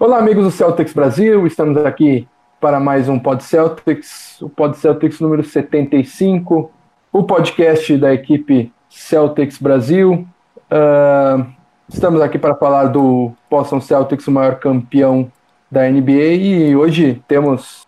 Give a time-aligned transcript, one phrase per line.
[0.00, 2.28] Olá, amigos do Celtics Brasil, estamos aqui
[2.60, 6.70] para mais um Pod Celtics, o Pod Celtics número 75,
[7.12, 10.24] o podcast da equipe Celtics Brasil.
[10.70, 11.44] Uh,
[11.88, 15.32] estamos aqui para falar do Boston Celtics, o maior campeão
[15.68, 17.84] da NBA, e hoje temos,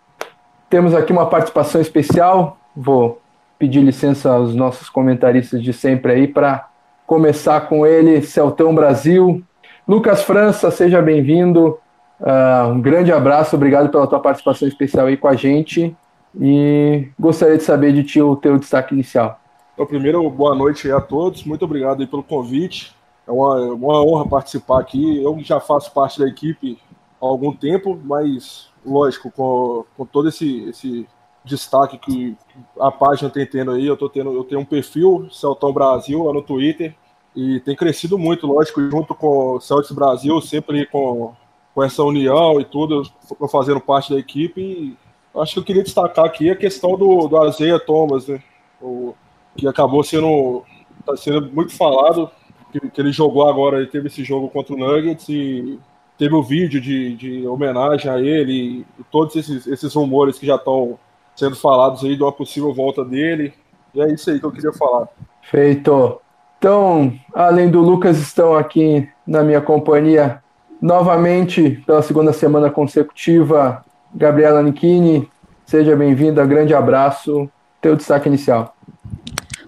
[0.69, 2.57] temos aqui uma participação especial.
[2.75, 3.21] Vou
[3.57, 6.67] pedir licença aos nossos comentaristas de sempre aí para
[7.07, 9.41] começar com ele, Celtão Brasil.
[9.87, 11.79] Lucas França, seja bem-vindo.
[12.21, 15.95] Uh, um grande abraço, obrigado pela tua participação especial aí com a gente
[16.39, 19.39] e gostaria de saber de ti o teu destaque inicial.
[19.73, 22.95] Então, primeiro, boa noite a todos, muito obrigado pelo convite.
[23.27, 25.23] É uma, uma honra participar aqui.
[25.23, 26.77] Eu já faço parte da equipe
[27.19, 31.07] há algum tempo, mas, lógico, com, com todo esse, esse
[31.43, 32.37] destaque que
[32.79, 36.33] a página tem tendo aí, eu, tô tendo, eu tenho um perfil, Celtão Brasil, lá
[36.33, 36.93] no Twitter,
[37.35, 41.33] e tem crescido muito, lógico, junto com o Celtics Brasil, sempre com
[41.73, 43.03] com essa união e tudo,
[43.39, 44.61] eu fazendo parte da equipe.
[44.61, 44.97] E
[45.39, 48.41] acho que eu queria destacar aqui a questão do, do Azeia Thomas, né?
[48.81, 49.13] O,
[49.55, 50.63] que acabou sendo,
[51.05, 52.29] tá sendo muito falado,
[52.71, 55.77] que, que, ele jogou agora, ele teve esse jogo contra o Nuggets e
[56.17, 60.45] teve o um vídeo de, de homenagem a ele e, todos esses, esses rumores que
[60.45, 60.97] já estão
[61.35, 63.53] sendo falados aí de uma possível volta dele.
[63.93, 65.07] E é isso aí que eu queria falar.
[65.41, 66.21] Feito.
[66.57, 70.40] Então, além do Lucas, estão aqui na minha companhia
[70.81, 73.85] Novamente, pela segunda semana consecutiva,
[74.15, 75.29] Gabriela Nichini,
[75.63, 77.47] seja bem-vinda, grande abraço,
[77.79, 78.75] teu destaque inicial.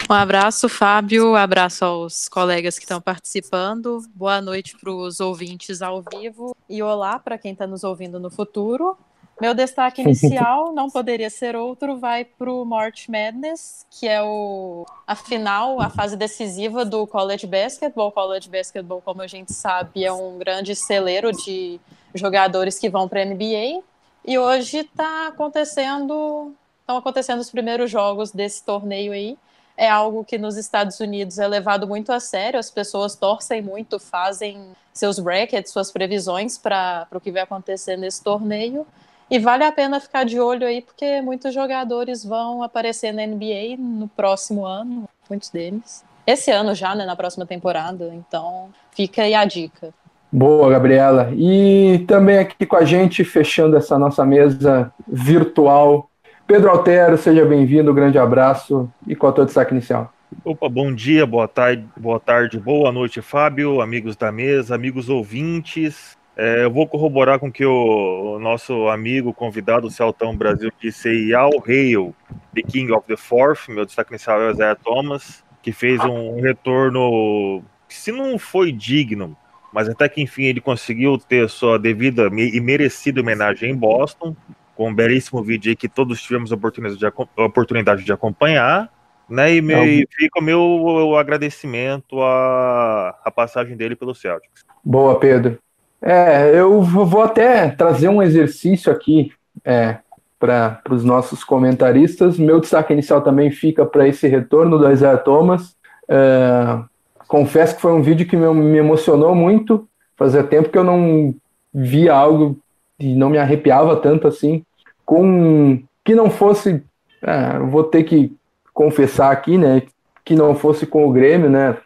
[0.10, 5.84] Um abraço, Fábio, um abraço aos colegas que estão participando, boa noite para os ouvintes
[5.84, 8.98] ao vivo e olá para quem está nos ouvindo no futuro.
[9.42, 14.86] Meu destaque inicial não poderia ser outro, vai para o March Madness, que é o,
[15.08, 18.12] a final, a fase decisiva do College Basketball.
[18.12, 21.80] College Basketball, como a gente sabe, é um grande celeiro de
[22.14, 23.82] jogadores que vão para a NBA.
[24.26, 29.38] E hoje está acontecendo, estão acontecendo os primeiros jogos desse torneio aí.
[29.76, 34.00] É algo que nos Estados Unidos é levado muito a sério, as pessoas torcem muito,
[34.00, 38.86] fazem seus brackets, suas previsões para o que vai acontecer nesse torneio.
[39.34, 43.76] E vale a pena ficar de olho aí, porque muitos jogadores vão aparecer na NBA
[43.80, 46.06] no próximo ano, muitos deles.
[46.28, 48.14] Esse ano já, né, na próxima temporada.
[48.14, 49.92] Então, fica aí a dica.
[50.32, 51.32] Boa, Gabriela.
[51.36, 56.08] E também aqui com a gente, fechando essa nossa mesa virtual,
[56.46, 58.88] Pedro Altero, seja bem-vindo, grande abraço.
[59.08, 60.14] E qual é o teu destaque inicial?
[60.46, 66.16] Opa, bom dia, boa tarde, boa tarde, boa noite, Fábio, amigos da mesa, amigos ouvintes.
[66.36, 71.30] É, eu vou corroborar com que o, o, nosso amigo convidado, o Celtão Brasil, disse
[71.30, 72.16] Yao Hail,
[72.56, 76.42] The King of the Fourth, meu destaque inicial é o Isaiah Thomas, que fez um
[76.42, 79.38] retorno, se não foi digno,
[79.72, 84.36] mas até que enfim ele conseguiu ter sua devida e merecida homenagem em Boston,
[84.76, 88.92] com um belíssimo vídeo aí que todos tivemos a oportunidade de, a oportunidade de acompanhar,
[89.30, 89.54] né?
[89.54, 94.66] E, meu, e fica o meu agradecimento à, à passagem dele pelo Celtics.
[94.84, 95.60] Boa, Pedro.
[96.06, 99.32] É, eu vou até trazer um exercício aqui
[99.64, 100.00] é,
[100.38, 102.38] para os nossos comentaristas.
[102.38, 105.78] Meu destaque inicial também fica para esse retorno do Isaiah Thomas.
[106.10, 106.78] É,
[107.26, 109.88] confesso que foi um vídeo que me, me emocionou muito.
[110.18, 111.34] Fazia tempo que eu não
[111.74, 112.60] via algo
[113.00, 114.62] e não me arrepiava tanto assim.
[115.06, 116.84] Com que não fosse,
[117.22, 118.36] é, vou ter que
[118.74, 119.84] confessar aqui, né?
[120.26, 121.78] Que não fosse com o Grêmio, né?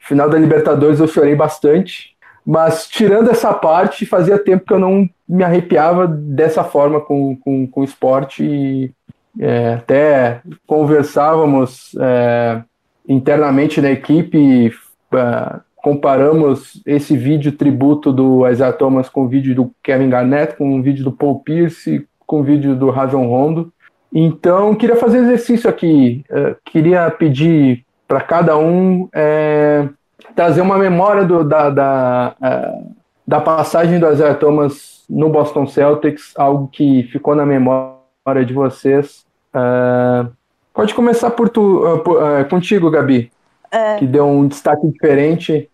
[0.00, 2.13] Final da Libertadores eu chorei bastante
[2.44, 7.66] mas tirando essa parte, fazia tempo que eu não me arrepiava dessa forma com, com,
[7.66, 8.44] com o esporte.
[8.44, 8.92] E,
[9.40, 12.62] é, até conversávamos é,
[13.08, 14.72] internamente na equipe,
[15.12, 20.78] é, comparamos esse vídeo tributo do Isaiah Thomas com o vídeo do Kevin Garnett, com
[20.78, 23.72] o vídeo do Paul Pierce, com o vídeo do Rajon Rondo.
[24.12, 26.24] Então, queria fazer exercício aqui.
[26.30, 29.88] É, queria pedir para cada um é,
[30.34, 32.94] trazer uma memória do, da, da, uh,
[33.26, 39.24] da passagem do Isaiah Thomas no Boston Celtics, algo que ficou na memória de vocês.
[39.54, 40.30] Uh,
[40.72, 43.30] pode começar por tu, uh, por, contigo, Gabi,
[43.70, 43.96] é...
[43.96, 45.70] que deu um destaque diferente.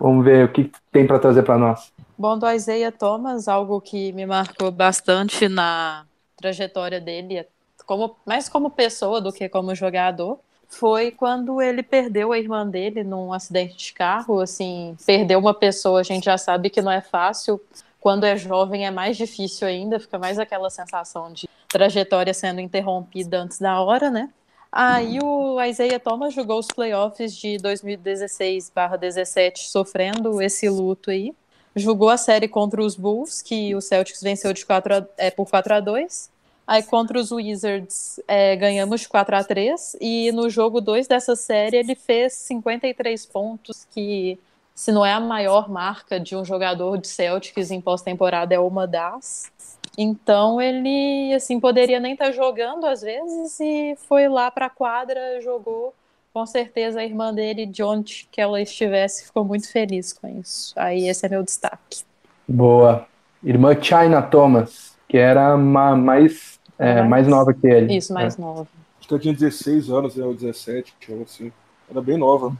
[0.00, 1.92] Vamos ver o que tem para trazer para nós.
[2.16, 6.04] Bom, do Isaiah Thomas, algo que me marcou bastante na
[6.36, 7.46] trajetória dele,
[7.84, 10.38] como, mais como pessoa do que como jogador,
[10.68, 14.40] foi quando ele perdeu a irmã dele num acidente de carro.
[14.40, 17.60] Assim, perdeu uma pessoa, a gente já sabe que não é fácil.
[18.00, 23.40] Quando é jovem é mais difícil ainda, fica mais aquela sensação de trajetória sendo interrompida
[23.40, 24.30] antes da hora, né?
[24.70, 31.34] Aí o Isaiah Thomas jogou os playoffs de 2016/17 sofrendo esse luto aí.
[31.74, 35.48] jogou a série contra os Bulls, que o Celtics venceu de 4 a, é, por
[35.48, 36.30] 4 a 2
[36.68, 41.34] Aí contra os Wizards é, ganhamos de 4 a 3 E no jogo 2 dessa
[41.34, 44.38] série ele fez 53 pontos, que
[44.74, 48.86] se não é a maior marca de um jogador de Celtics em pós-temporada, é uma
[48.86, 49.50] das.
[49.96, 54.70] Então ele assim poderia nem estar tá jogando às vezes e foi lá para a
[54.70, 55.94] quadra, jogou.
[56.34, 60.74] Com certeza a irmã dele, de onde que ela estivesse, ficou muito feliz com isso.
[60.76, 62.02] Aí esse é meu destaque.
[62.46, 63.06] Boa.
[63.42, 67.96] Irmã China Thomas, que era mais é, mais, mais nova que ele.
[67.96, 68.40] Isso, mais é.
[68.40, 68.66] nova.
[68.98, 70.94] Acho que ela tinha 16 anos, né, ou 17,
[71.24, 71.52] assim.
[71.90, 72.52] Era bem nova.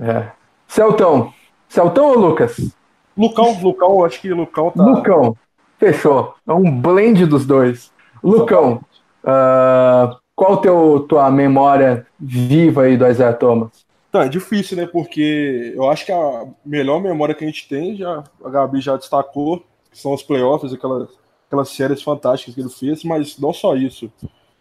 [0.00, 0.30] É.
[0.66, 1.32] Celtão.
[1.68, 2.74] Celtão ou Lucas?
[3.16, 4.84] Lucão, Lucão, acho que Lucão tá.
[4.84, 5.36] Lucão.
[5.78, 6.34] Fechou.
[6.46, 7.92] É um blend dos dois.
[8.22, 8.80] Lucão,
[9.24, 13.86] uh, qual teu tua memória viva aí do Isaiah Thomas?
[14.10, 14.86] Tá, é difícil, né?
[14.86, 18.96] Porque eu acho que a melhor memória que a gente tem, já, a Gabi já
[18.96, 21.08] destacou, que são os playoffs, aquelas
[21.46, 24.10] aquelas séries fantásticas que ele fez, mas não só isso.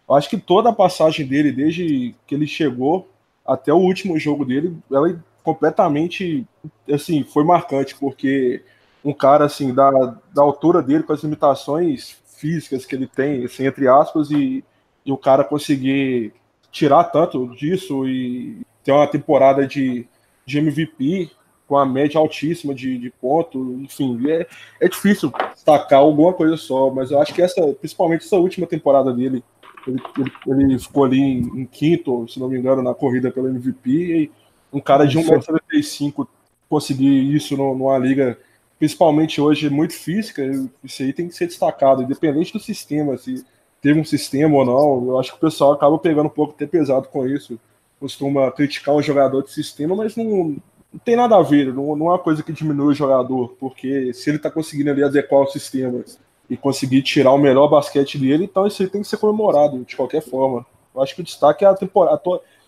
[0.07, 3.09] Eu acho que toda a passagem dele, desde que ele chegou
[3.45, 6.45] até o último jogo dele, ela completamente
[6.91, 8.63] assim, foi marcante, porque
[9.03, 9.91] um cara assim, da,
[10.33, 14.63] da altura dele, com as limitações físicas que ele tem, assim, entre aspas, e,
[15.05, 16.33] e o cara conseguir
[16.71, 20.07] tirar tanto disso e ter uma temporada de,
[20.45, 21.31] de MVP,
[21.67, 24.47] com a média altíssima de, de ponto, enfim, é,
[24.79, 29.11] é difícil destacar alguma coisa só, mas eu acho que essa, principalmente essa última temporada
[29.11, 29.43] dele,
[29.87, 30.31] ele, ele,
[30.63, 34.31] ele ficou ali em, em, quinto, se não me engano, na corrida pelo MVP, e
[34.71, 36.27] um cara de 1,75m
[36.69, 38.37] conseguir isso numa liga,
[38.77, 40.43] principalmente hoje, muito física,
[40.83, 43.43] isso aí tem que ser destacado, independente do sistema, se
[43.81, 46.67] teve um sistema ou não, eu acho que o pessoal acaba pegando um pouco até
[46.67, 47.59] pesado com isso,
[47.99, 50.57] costuma criticar um jogador de sistema, mas não
[50.95, 54.13] não tem nada a ver, não, não é uma coisa que diminui o jogador, porque
[54.13, 56.17] se ele está conseguindo ali adequar os sistemas
[56.49, 59.93] e conseguir tirar o melhor basquete dele, então isso aí tem que ser comemorado de
[59.93, 60.65] qualquer forma.
[60.95, 62.21] Eu acho que o destaque é a temporada,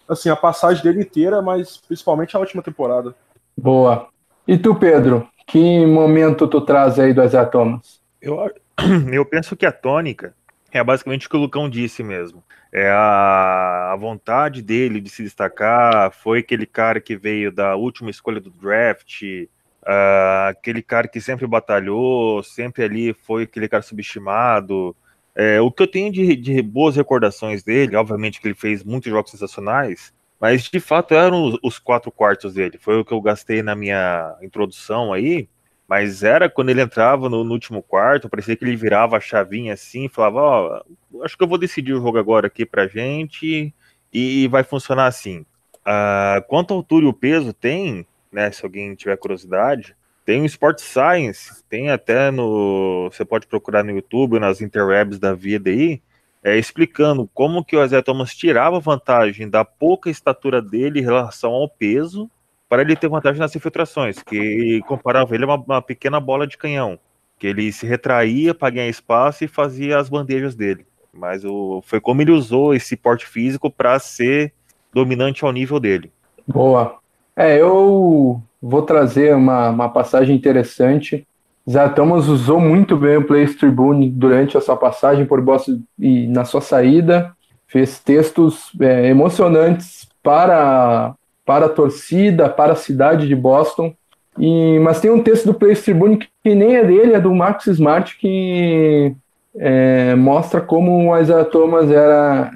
[0.10, 3.16] assim, a passagem dele inteira, mas principalmente a última temporada.
[3.58, 4.10] Boa.
[4.46, 8.02] E tu, Pedro, que momento tu traz aí do Isaiah Thomas?
[8.22, 8.52] Eu,
[9.14, 10.34] eu penso que a tônica
[10.72, 15.24] é basicamente o que o Lucão disse mesmo é a, a, vontade dele de se
[15.24, 16.12] destacar.
[16.12, 21.48] Foi aquele cara que veio da última escolha do draft, uh, aquele cara que sempre
[21.48, 24.96] batalhou, sempre ali foi aquele cara subestimado.
[25.36, 29.12] É, o que eu tenho de, de, boas recordações dele, obviamente que ele fez muitos
[29.12, 32.78] jogos sensacionais, mas de fato eram os, os quatro quartos dele.
[32.80, 35.48] Foi o que eu gastei na minha introdução aí.
[35.88, 39.74] Mas era quando ele entrava no, no, último quarto, parecia que ele virava a chavinha
[39.74, 43.74] assim falava, ó, oh, acho que eu vou decidir o jogo agora aqui pra gente
[44.12, 45.46] e vai funcionar assim.
[45.80, 49.96] Uh, quanto à altura e o peso tem, né, se alguém tiver curiosidade,
[50.26, 55.34] tem o Sport Science, tem até no, você pode procurar no YouTube, nas interwebs da
[55.34, 56.02] vida aí,
[56.44, 61.52] é, explicando como que o Isaiah Thomas tirava vantagem da pouca estatura dele em relação
[61.52, 62.30] ao peso
[62.70, 66.58] para ele ter vantagem nas infiltrações, que comparava ele a uma, uma, pequena bola de
[66.58, 67.00] canhão,
[67.40, 70.86] que ele se retraía para ganhar espaço e fazia as bandejas dele.
[71.14, 74.54] Mas o, foi como ele usou esse porte físico para ser
[74.94, 76.12] dominante ao nível dele.
[76.46, 76.98] Boa.
[77.36, 81.28] É, eu vou trazer uma, uma passagem interessante.
[81.70, 86.28] Zé Thomas usou muito bem o Place Tribune durante a sua passagem por Boston e
[86.28, 87.36] na sua saída.
[87.68, 91.14] Fez textos é, emocionantes para
[91.48, 93.94] para a torcida, para a cidade de Boston.
[94.38, 97.66] E, mas tem um texto do Place Tribune que, nem é dele, é do Max
[97.68, 99.16] Smart, que
[99.58, 102.52] é, mostra como o Isaiah Thomas era,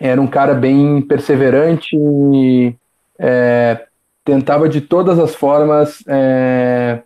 [0.00, 2.74] é, era um cara bem perseverante e
[3.18, 3.84] é,
[4.24, 7.02] tentava de todas as formas uh,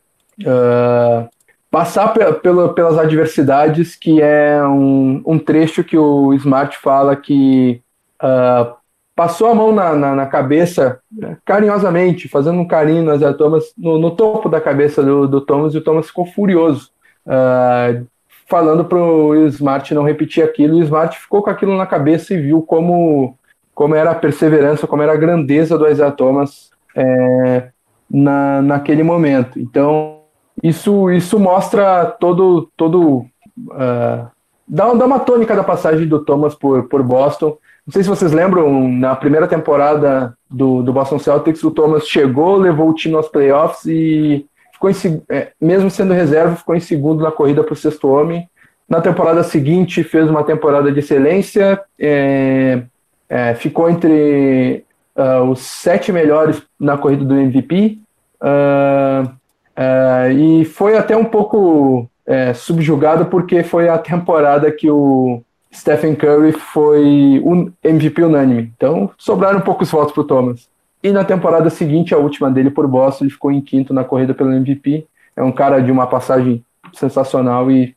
[1.71, 7.81] passar pelo, pelas adversidades, que é um, um trecho que o Smart fala que
[8.23, 8.77] uh,
[9.17, 13.99] passou a mão na, na, na, cabeça né, carinhosamente, fazendo um carinho Isaiah Thomas, no,
[13.99, 16.91] no, topo da cabeça do, do, Thomas, e o Thomas ficou furioso,
[17.27, 18.07] uh,
[18.47, 22.35] falando para o Smart não repetir aquilo, e o Smart ficou com aquilo na cabeça
[22.35, 23.37] e viu como,
[23.75, 27.71] como era a perseverança, como era a grandeza do Isaiah Thomas é,
[28.11, 29.59] na, naquele momento.
[29.59, 30.21] Então,
[30.63, 32.71] isso, isso mostra todo.
[32.77, 33.27] todo
[33.59, 34.36] uh,
[34.67, 37.57] dá, dá uma tônica da passagem do Thomas por, por Boston,
[37.87, 42.57] não sei se vocês lembram, na primeira temporada do, do Boston Celtics, o Thomas chegou,
[42.57, 47.23] levou o time aos playoffs e ficou em, é, mesmo sendo reserva, ficou em segundo
[47.23, 48.49] na corrida para o sexto homem.
[48.89, 52.83] Na temporada seguinte, fez uma temporada de excelência, é,
[53.29, 54.85] é, ficou entre
[55.17, 57.99] uh, os sete melhores na corrida do MVP.
[58.41, 59.37] Uh,
[59.77, 65.43] É, e foi até um pouco é, subjugado porque foi a temporada que o
[65.73, 68.73] Stephen Curry foi um MVP unânime.
[68.77, 70.69] Então sobraram poucos votos para o Thomas.
[71.03, 74.35] E na temporada seguinte, a última dele por Boston, ele ficou em quinto na corrida
[74.35, 75.07] pelo MVP.
[75.37, 77.95] É um cara de uma passagem sensacional e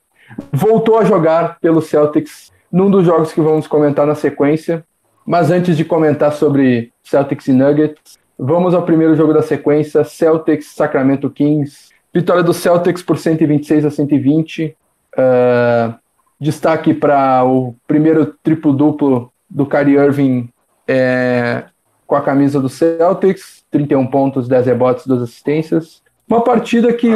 [0.51, 4.86] voltou a jogar pelo Celtics num dos jogos que vamos comentar na sequência.
[5.25, 10.74] Mas antes de comentar sobre Celtics e Nuggets, vamos ao primeiro jogo da sequência: Celtics
[10.75, 11.88] Sacramento Kings.
[12.13, 14.75] Vitória do Celtics por 126 a 120.
[15.18, 15.94] Uh,
[16.39, 20.50] destaque para o primeiro triplo-duplo do Kyrie Irving
[20.88, 21.66] é,
[22.08, 26.01] com a camisa do Celtics: 31 pontos, 10 rebotes, 2 assistências.
[26.28, 27.10] Uma partida que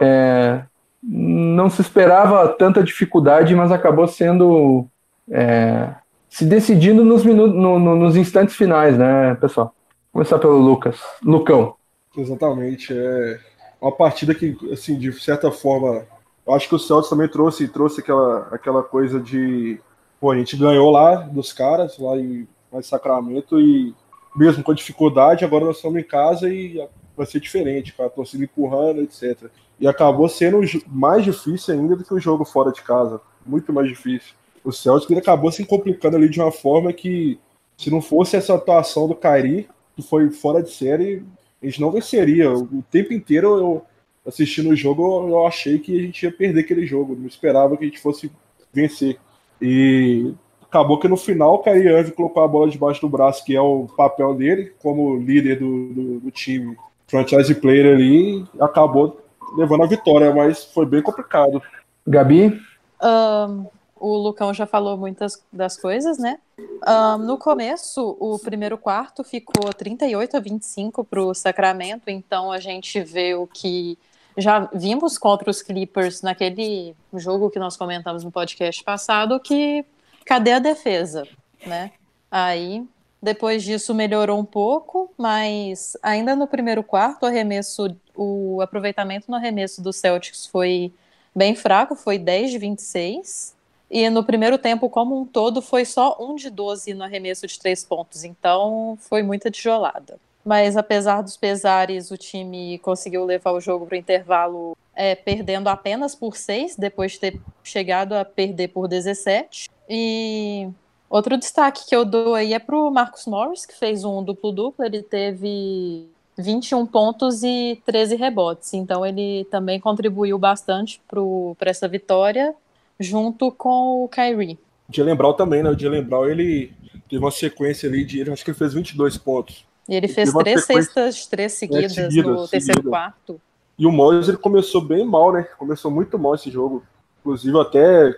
[0.00, 0.62] é,
[1.02, 4.86] não se esperava tanta dificuldade, mas acabou sendo
[5.30, 5.90] é,
[6.28, 9.74] se decidindo nos, minutos, no, no, nos instantes finais, né, pessoal?
[10.12, 10.98] Começar pelo Lucas.
[11.22, 11.74] Lucão.
[12.16, 12.94] Exatamente.
[12.94, 13.38] É
[13.80, 16.06] uma partida que, assim, de certa forma,
[16.46, 19.80] eu acho que o Celtics também trouxe, trouxe aquela, aquela coisa de.
[20.20, 23.94] Pô, a gente ganhou lá dos caras, lá em, lá em Sacramento, e
[24.34, 28.44] mesmo com dificuldade, agora nós estamos em casa e vai ser diferente, com a torcida
[28.44, 29.50] empurrando, etc.
[29.80, 33.20] E acabou sendo mais difícil ainda do que o jogo fora de casa.
[33.44, 34.34] Muito mais difícil.
[34.62, 37.38] O Celtic ele acabou se complicando ali de uma forma que,
[37.76, 41.24] se não fosse essa atuação do Kairi, que foi fora de série,
[41.62, 42.52] a gente não venceria.
[42.52, 43.82] O tempo inteiro eu
[44.26, 47.16] assistindo o jogo, eu achei que a gente ia perder aquele jogo.
[47.16, 48.30] Não esperava que a gente fosse
[48.72, 49.18] vencer.
[49.60, 53.60] E acabou que no final o Irving colocou a bola debaixo do braço, que é
[53.60, 59.24] o papel dele como líder do, do, do time, franchise player ali, acabou
[59.56, 61.62] levando a vitória, mas foi bem complicado.
[62.06, 62.60] Gabi?
[63.02, 63.66] Um,
[64.06, 66.38] o Lucão já falou muitas das coisas, né?
[66.86, 72.60] Um, no começo, o primeiro quarto ficou 38 a 25 para o Sacramento, então a
[72.60, 73.98] gente vê o que
[74.38, 79.84] já vimos contra os Clippers naquele jogo que nós comentamos no podcast passado, que
[80.24, 81.26] cadê a defesa,
[81.66, 81.90] né?
[82.30, 82.86] Aí
[83.20, 89.36] depois disso melhorou um pouco, mas ainda no primeiro quarto o arremesso, o aproveitamento no
[89.36, 90.92] arremesso do Celtics foi
[91.34, 93.55] bem fraco, foi 10 de 26.
[93.90, 97.58] E no primeiro tempo, como um todo, foi só um de 12 no arremesso de
[97.58, 98.24] três pontos.
[98.24, 100.18] Então foi muita tijolada.
[100.44, 105.68] Mas apesar dos pesares, o time conseguiu levar o jogo para o intervalo é, perdendo
[105.68, 109.68] apenas por seis, depois de ter chegado a perder por 17.
[109.88, 110.68] E
[111.08, 114.84] Outro destaque que eu dou aí é para o Marcus Morris, que fez um duplo-duplo.
[114.84, 118.74] Ele teve 21 pontos e 13 rebotes.
[118.74, 122.54] Então ele também contribuiu bastante para essa vitória,
[122.98, 124.58] junto com o Kyrie.
[124.88, 125.70] De lembrar também, né?
[125.70, 126.72] O de lembrar ele
[127.08, 128.30] teve uma sequência ali de.
[128.30, 129.66] Acho que ele fez 22 pontos.
[129.88, 132.90] E ele fez três cestas, três seguidas, é, seguida, no terceiro seguida.
[132.90, 133.40] quarto.
[133.78, 135.42] E o ele começou bem mal, né?
[135.58, 136.82] Começou muito mal esse jogo.
[137.20, 138.12] Inclusive, até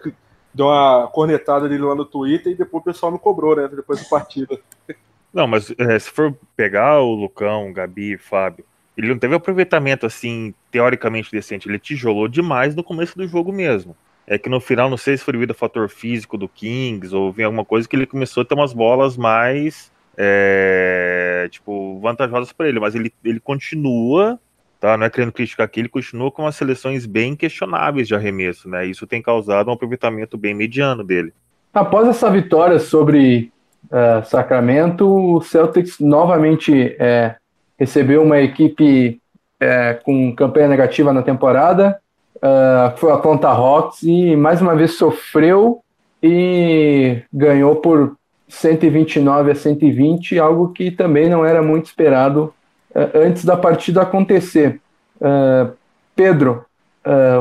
[0.54, 3.68] deu uma cornetada dele lá no Twitter e depois o pessoal me cobrou, né?
[3.68, 4.58] Depois da partida.
[5.32, 8.64] Não, mas é, se for pegar o Lucão, o Gabi, o Fábio,
[8.96, 11.68] ele não teve aproveitamento assim, teoricamente decente.
[11.68, 13.94] Ele tijolou demais no começo do jogo mesmo.
[14.30, 17.32] É que no final, não sei se foi devido ao fator físico do Kings ou
[17.32, 22.68] vem alguma coisa que ele começou a ter umas bolas mais, é, tipo, vantajosas para
[22.68, 22.78] ele.
[22.78, 24.38] Mas ele, ele continua
[24.80, 24.96] tá?
[24.96, 28.86] Não é querendo criticar aqui, ele continua com umas seleções bem questionáveis de arremesso, né?
[28.86, 31.32] Isso tem causado um aproveitamento bem mediano dele.
[31.72, 33.52] Após essa vitória sobre
[33.86, 37.36] uh, Sacramento, o Celtics novamente é,
[37.78, 39.20] recebeu uma equipe
[39.60, 42.00] é, com campanha negativa na temporada,
[42.38, 45.82] uh, foi a Atlanta Hawks e mais uma vez sofreu
[46.22, 48.16] e ganhou por
[48.48, 52.52] 129 a 120, algo que também não era muito esperado
[52.90, 54.80] uh, antes da partida acontecer.
[55.16, 55.72] Uh,
[56.14, 56.64] Pedro,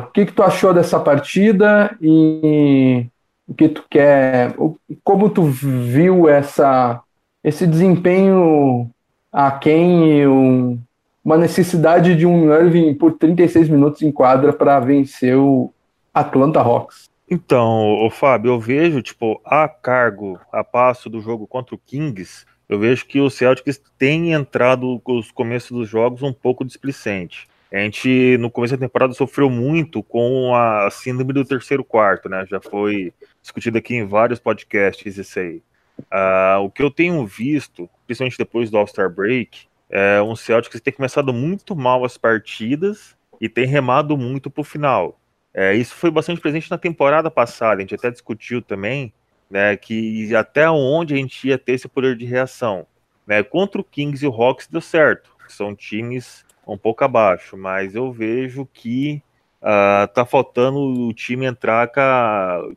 [0.02, 3.06] o que, que tu achou dessa partida e
[3.46, 4.56] o que tu quer,
[5.04, 7.02] como tu viu essa,
[7.44, 8.90] esse desempenho
[9.32, 10.80] a quem um,
[11.28, 15.74] uma necessidade de um Irving por 36 minutos em quadra para vencer o
[16.14, 17.10] Atlanta Hawks?
[17.30, 22.46] Então, o Fábio, eu vejo, tipo, a cargo, a passo do jogo contra o Kings,
[22.70, 27.46] eu vejo que o Celtics tem entrado os começos dos jogos um pouco displicente.
[27.74, 32.46] A gente, no começo da temporada, sofreu muito com a síndrome do terceiro quarto, né?
[32.50, 35.62] Já foi discutido aqui em vários podcasts isso aí.
[36.00, 40.84] Uh, o que eu tenho visto, principalmente depois do All-Star Break, é um Celtics que
[40.84, 45.20] tem começado muito mal as partidas e tem remado muito pro final.
[45.54, 49.14] É, isso foi bastante presente na temporada passada, a gente até discutiu também,
[49.50, 52.86] né, que até onde a gente ia ter esse poder de reação.
[53.26, 53.42] Né?
[53.44, 58.12] Contra o Kings e o Hawks deu certo, são times um pouco abaixo, mas eu
[58.12, 59.22] vejo que
[59.62, 61.90] uh, tá faltando o time entrar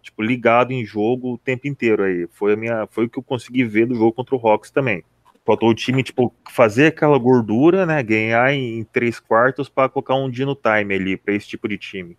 [0.00, 2.26] tipo, ligado em jogo o tempo inteiro aí.
[2.30, 5.02] Foi, a minha, foi o que eu consegui ver do jogo contra o Rocks também.
[5.50, 8.00] Faltou o time, tipo, fazer aquela gordura, né?
[8.04, 12.16] Ganhar em, três quartos para colocar um dino time ali para esse tipo de time.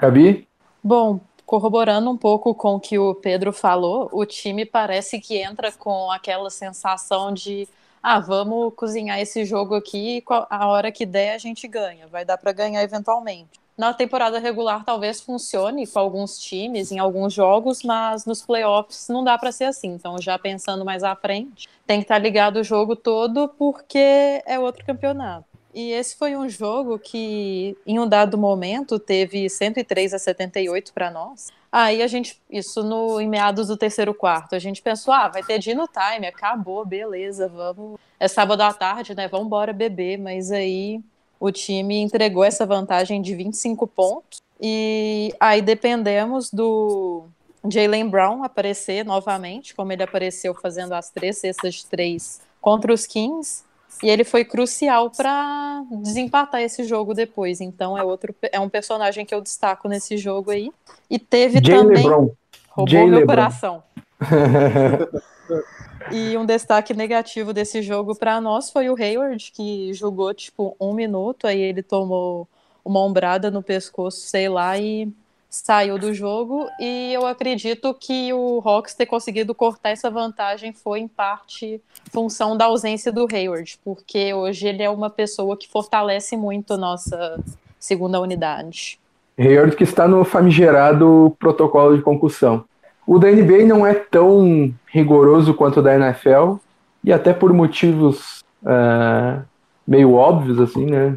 [0.00, 0.46] Gabi?
[0.80, 5.72] Bom, corroborando um pouco com o que o Pedro falou, o time parece que entra
[5.72, 7.66] com aquela sensação de
[8.00, 12.38] ah, vamos cozinhar esse jogo aqui, a hora que der a gente ganha, vai dar
[12.38, 13.58] para ganhar eventualmente.
[13.76, 19.22] Na temporada regular talvez funcione com alguns times em alguns jogos, mas nos playoffs não
[19.22, 19.88] dá para ser assim.
[19.88, 24.42] Então, já pensando mais à frente, tem que estar tá ligado o jogo todo porque
[24.46, 25.44] é outro campeonato.
[25.74, 31.10] E esse foi um jogo que, em um dado momento, teve 103 a 78 para
[31.10, 31.52] nós.
[31.70, 35.42] Aí a gente, isso no, em meados do terceiro quarto, a gente pensou, ah, vai
[35.42, 38.00] ter Dino Time, acabou, beleza, vamos.
[38.18, 39.28] É sábado à tarde, né?
[39.28, 40.16] Vamos embora beber.
[40.16, 41.02] Mas aí
[41.38, 44.40] o time entregou essa vantagem de 25 pontos.
[44.60, 47.26] E aí dependemos do
[47.68, 53.06] Jalen Brown aparecer novamente, como ele apareceu fazendo as três cestas de três contra os
[53.06, 53.64] Kings.
[54.02, 57.60] E ele foi crucial para desempatar esse jogo depois.
[57.60, 60.70] Então é outro é um personagem que eu destaco nesse jogo aí.
[61.08, 62.30] E teve Jay também LeBron.
[62.70, 63.26] roubou Jay meu LeBron.
[63.26, 63.82] coração.
[66.12, 70.92] e um destaque negativo desse jogo para nós foi o Hayward que jogou tipo um
[70.92, 72.48] minuto, aí ele tomou
[72.84, 75.08] uma ombrada no pescoço, sei lá, e
[75.48, 81.00] saiu do jogo e eu acredito que o Hawks ter conseguido cortar essa vantagem foi
[81.00, 81.80] em parte
[82.12, 87.40] função da ausência do Hayward, porque hoje ele é uma pessoa que fortalece muito nossa
[87.78, 88.98] segunda unidade.
[89.38, 92.64] Hayward que está no famigerado protocolo de concussão.
[93.06, 96.56] O da NBA não é tão rigoroso quanto o da NFL
[97.04, 99.42] e até por motivos uh,
[99.86, 101.16] meio óbvios assim, né?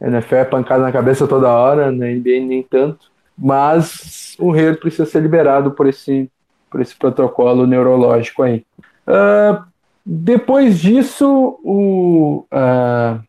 [0.00, 4.78] A NFL é pancada na cabeça toda hora, na NBA nem tanto mas o Hayward
[4.78, 6.30] precisa ser liberado por esse,
[6.70, 8.64] por esse protocolo neurológico aí.
[9.06, 9.62] Uh,
[10.04, 13.20] depois disso, o, uh,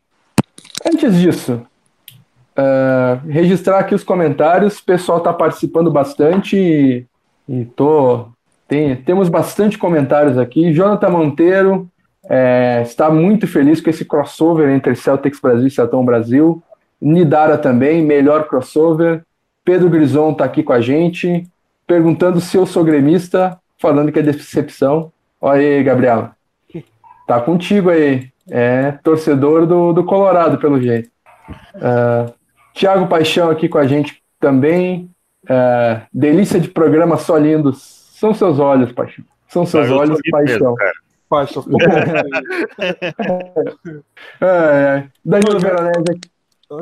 [0.85, 1.65] antes disso,
[3.27, 4.77] registrar aqui os comentários.
[4.77, 7.07] O pessoal está participando bastante
[7.47, 8.27] e, e tô,
[8.67, 10.73] tem, temos bastante comentários aqui.
[10.73, 11.89] Jonathan Monteiro
[12.29, 16.61] é, está muito feliz com esse crossover entre Celtics Brasil e Celtão Brasil.
[17.01, 19.23] Nidara também, melhor crossover.
[19.65, 21.47] Pedro Grison está aqui com a gente,
[21.85, 25.11] perguntando se eu sou gremista, falando que é decepção.
[25.39, 26.35] Olha aí, Gabriela.
[27.27, 28.29] Tá contigo aí.
[28.49, 31.09] É torcedor do, do Colorado, pelo jeito.
[31.75, 32.33] Uh,
[32.73, 35.09] Tiago Paixão aqui com a gente também.
[35.43, 38.03] Uh, delícia de programa só lindos.
[38.13, 39.25] São seus olhos, Paixão.
[39.47, 40.75] São seus ah, olhos, Paixão.
[41.29, 41.65] Paixão.
[44.41, 45.07] é, é.
[45.23, 46.33] Danilo Veronese aqui.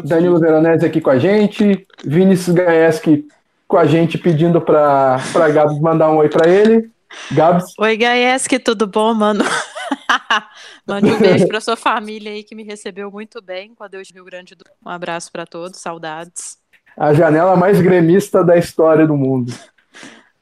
[0.05, 3.27] Danilo Veronese aqui com a gente, Vinícius Gaeski
[3.71, 5.17] com a gente pedindo para
[5.53, 6.91] Gabs mandar um oi para ele.
[7.31, 7.73] Gabs.
[7.79, 9.45] Oi, Gaeski, tudo bom, mano?
[10.85, 14.19] Mande um beijo para sua família aí que me recebeu muito bem quando eu estive
[14.19, 16.60] no Rio Grande do Um abraço para todos, saudades.
[16.97, 19.53] A janela mais gremista da história do mundo.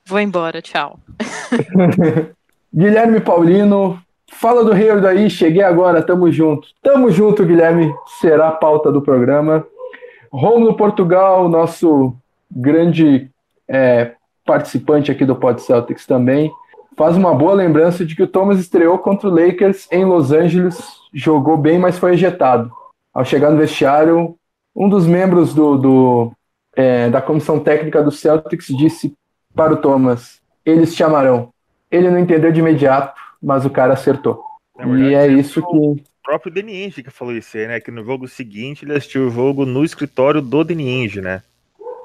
[0.06, 1.00] Vou embora, tchau.
[2.74, 4.00] Guilherme Paulino,
[4.34, 6.70] Fala do Rio daí, cheguei agora, tamo junto.
[6.82, 9.66] Tamo junto, Guilherme, será a pauta do programa.
[10.32, 12.16] Romulo Portugal, nosso
[12.50, 13.30] grande
[13.68, 14.14] é,
[14.46, 16.52] participante aqui do Pod Celtics também,
[16.96, 20.80] faz uma boa lembrança de que o Thomas estreou contra o Lakers em Los Angeles,
[21.14, 22.72] jogou bem, mas foi ejetado.
[23.14, 24.36] Ao chegar no vestiário,
[24.76, 26.32] um dos membros do, do
[26.76, 29.14] é, da comissão técnica do Celtics disse
[29.56, 31.50] para o Thomas: eles te amarão.
[31.92, 34.44] Ele não entendeu de imediato, mas o cara acertou.
[34.78, 35.78] Verdade, e é isso que.
[35.78, 37.80] O próprio Denienge que falou isso aí, né?
[37.80, 41.42] Que no jogo seguinte ele assistiu o jogo no escritório do Denienge, né?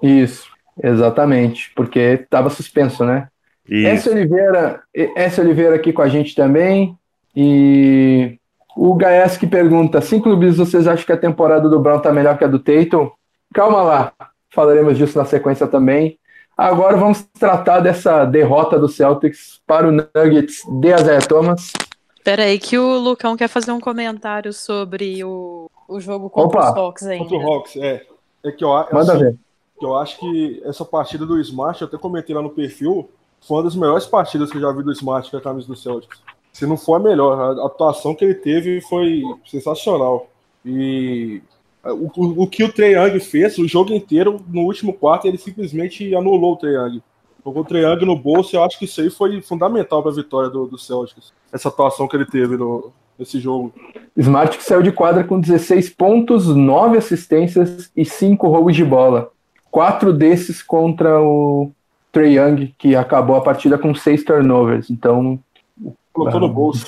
[0.02, 0.48] Isso,
[0.82, 3.28] exatamente, porque estava suspenso, né?
[3.68, 4.08] S.
[4.08, 5.40] Oliveira, S.
[5.40, 6.96] Oliveira aqui com a gente também.
[7.34, 8.38] E
[8.76, 12.36] o Gaes que pergunta: cinco clubes vocês acham que a temporada do Brown tá melhor
[12.36, 13.10] que a do Tatum?
[13.52, 14.12] Calma lá,
[14.54, 16.18] falaremos disso na sequência também.
[16.56, 21.72] Agora vamos tratar dessa derrota do Celtics para o Nuggets de Isaiah Thomas.
[22.16, 26.70] Espera aí que o Lucão quer fazer um comentário sobre o, o jogo contra Opa.
[26.70, 27.24] os Hawks ainda.
[27.24, 28.06] Contra o Hawks, é.
[28.44, 29.38] É que eu, Manda assim, ver.
[29.78, 33.10] Que eu acho que essa partida do Smart, eu até comentei lá no perfil,
[33.46, 35.76] foi uma das melhores partidas que eu já vi do Smart com a camisa do
[35.76, 36.20] Celtics.
[36.52, 40.28] Se não for a melhor, a atuação que ele teve foi sensacional.
[40.64, 41.42] E
[41.92, 46.14] o, o, que o Trae Young fez o jogo inteiro, no último quarto, ele simplesmente
[46.14, 47.02] anulou o Trae Young.
[47.44, 50.10] Jogou o Trae Young no bolso e eu acho que isso aí foi fundamental para
[50.10, 51.32] a vitória do, do Celtics.
[51.52, 53.72] Essa atuação que ele teve no, nesse jogo.
[54.16, 59.30] Smart que saiu de quadra com 16 pontos, 9 assistências e 5 roubos de bola.
[59.70, 61.70] Quatro desses contra o
[62.10, 64.88] Trey Young, que acabou a partida com 6 turnovers.
[64.88, 65.38] Então.
[66.12, 66.86] Colocou no bolso.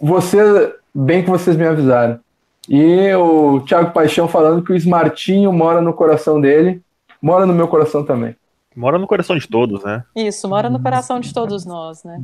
[0.00, 2.18] Você, bem que vocês me avisaram.
[2.68, 6.82] E o Thiago Paixão falando que o Smartinho mora no coração dele,
[7.22, 8.34] mora no meu coração também.
[8.74, 10.04] Mora no coração de todos, né?
[10.14, 12.20] Isso, mora no coração de todos nós, né?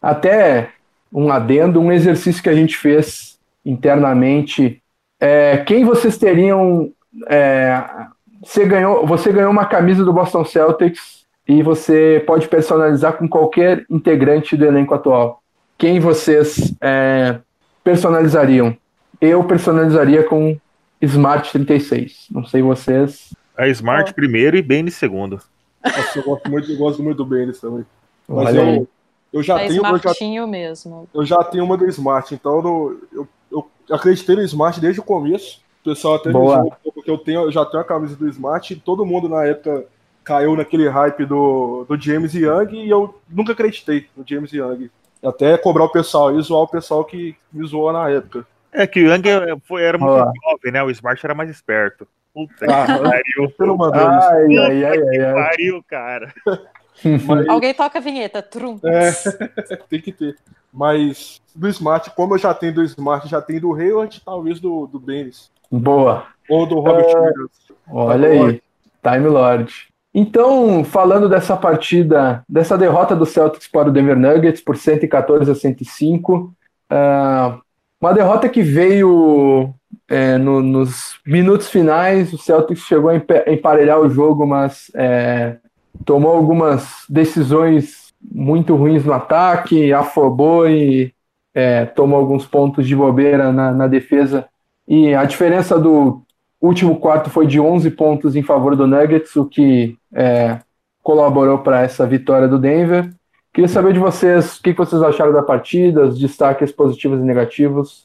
[0.00, 0.70] Até
[1.12, 4.80] um adendo, um exercício que a gente fez internamente.
[5.18, 6.92] É, quem vocês teriam.
[7.28, 7.82] É,
[8.40, 13.84] você, ganhou, você ganhou uma camisa do Boston Celtics e você pode personalizar com qualquer
[13.90, 15.42] integrante do elenco atual.
[15.78, 17.38] Quem vocês é,
[17.82, 18.76] personalizariam?
[19.20, 20.58] Eu personalizaria com
[21.00, 22.26] Smart 36.
[22.30, 23.34] Não sei vocês.
[23.56, 24.14] A Smart Oh.
[24.14, 25.40] primeiro e Bane segundo.
[25.84, 27.86] Nossa, eu gosto muito, eu gosto muito do Benes também.
[28.28, 28.76] Mas Olha aí.
[28.76, 28.88] eu,
[29.32, 31.08] eu já é tenho, eu já, smartinho mesmo.
[31.14, 33.28] eu já tenho uma do Smart, então eu, eu,
[33.88, 35.60] eu acreditei no Smart desde o começo.
[35.80, 36.34] O pessoal até me
[36.92, 39.86] porque eu, tenho, eu já tenho a camisa do Smart e todo mundo na época
[40.24, 44.90] caiu naquele hype do, do James Young e eu nunca acreditei no James Young.
[45.22, 48.44] Até cobrar o pessoal e zoar o pessoal que me zoou na época.
[48.76, 49.22] É que o Young
[49.66, 50.30] foi- era muito Olá.
[50.50, 50.82] jovem, né?
[50.82, 52.06] O Smart era mais esperto.
[52.34, 53.90] Puta Ah, que pariu.
[53.94, 55.32] Ai, ai, ai, ai, ai.
[55.34, 56.32] Pariu, cara.
[57.26, 58.78] Mas- Alguém toca a vinheta, trum.
[58.84, 59.10] É,
[59.88, 60.36] tem que ter.
[60.72, 64.86] Mas do Smart, como eu já tenho do Smart, já tenho do Hayward, talvez do,
[64.86, 65.50] do Benes.
[65.72, 66.26] Boa.
[66.48, 67.18] Ou do Robert É.
[67.18, 67.50] Williams.
[67.90, 68.62] Olha aí,
[69.02, 69.72] Time Lord.
[70.12, 75.54] Então, falando dessa partida, dessa derrota do Celtics para o Denver Nuggets por 114 a
[75.54, 76.54] 105,
[76.90, 77.58] ah,
[78.00, 79.72] uma derrota que veio
[80.08, 85.56] é, no- nos minutos finais, o Celtics chegou a empa- emparelhar o jogo, mas é,
[86.04, 91.12] tomou algumas decisões muito ruins no ataque, afobou e
[91.54, 94.46] é, tomou alguns pontos de bobeira na, na defesa.
[94.86, 96.22] E a diferença do
[96.60, 100.58] último quarto foi de 11 pontos em favor do Nuggets, o que é,
[101.02, 103.10] colaborou para essa vitória do Denver.
[103.56, 108.04] Queria saber de vocês o que vocês acharam da partida, os destaques positivos e negativos.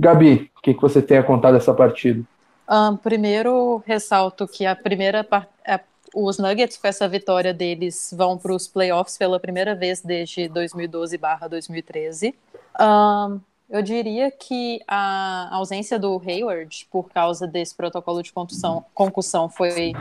[0.00, 2.24] Gabi, o que você tem a contar dessa partida?
[2.66, 5.80] Ahn, primeiro, ressalto que a primeira par- a-
[6.14, 12.34] os Nuggets, com essa vitória deles, vão para os playoffs pela primeira vez desde 2012/2013.
[12.80, 19.46] Ahn, eu diria que a ausência do Hayward, por causa desse protocolo de concussão, concussão,
[19.50, 19.92] foi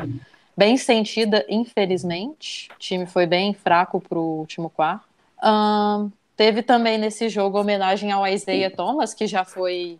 [0.55, 2.69] bem sentida, infelizmente.
[2.75, 5.05] O time foi bem fraco para o último quarto.
[5.41, 9.99] Ahn, teve também nesse jogo homenagem ao Isaiah Thomas, que já foi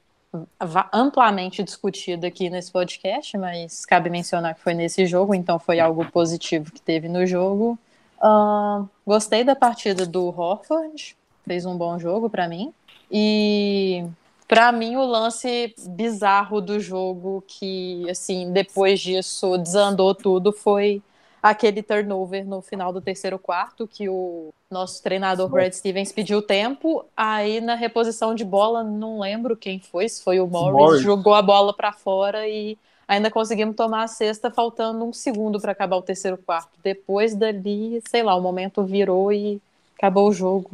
[0.92, 6.06] amplamente discutido aqui nesse podcast, mas cabe mencionar que foi nesse jogo, então foi algo
[6.12, 7.78] positivo que teve no jogo.
[8.22, 11.16] Ahn, gostei da partida do Horford,
[11.46, 12.74] fez um bom jogo para mim.
[13.12, 14.04] E
[14.48, 21.02] para mim o lance bizarro do jogo que assim, depois disso desandou tudo foi
[21.42, 27.06] aquele turnover no final do terceiro quarto que o nosso treinador Brad Stevens pediu tempo,
[27.16, 31.02] aí na reposição de bola não lembro quem foi, se foi o Morris, Morris.
[31.02, 32.78] jogou a bola para fora e
[33.08, 36.72] ainda conseguimos tomar a sexta faltando um segundo para acabar o terceiro quarto.
[36.84, 39.62] Depois dali, sei lá, o momento virou e
[39.96, 40.72] acabou o jogo.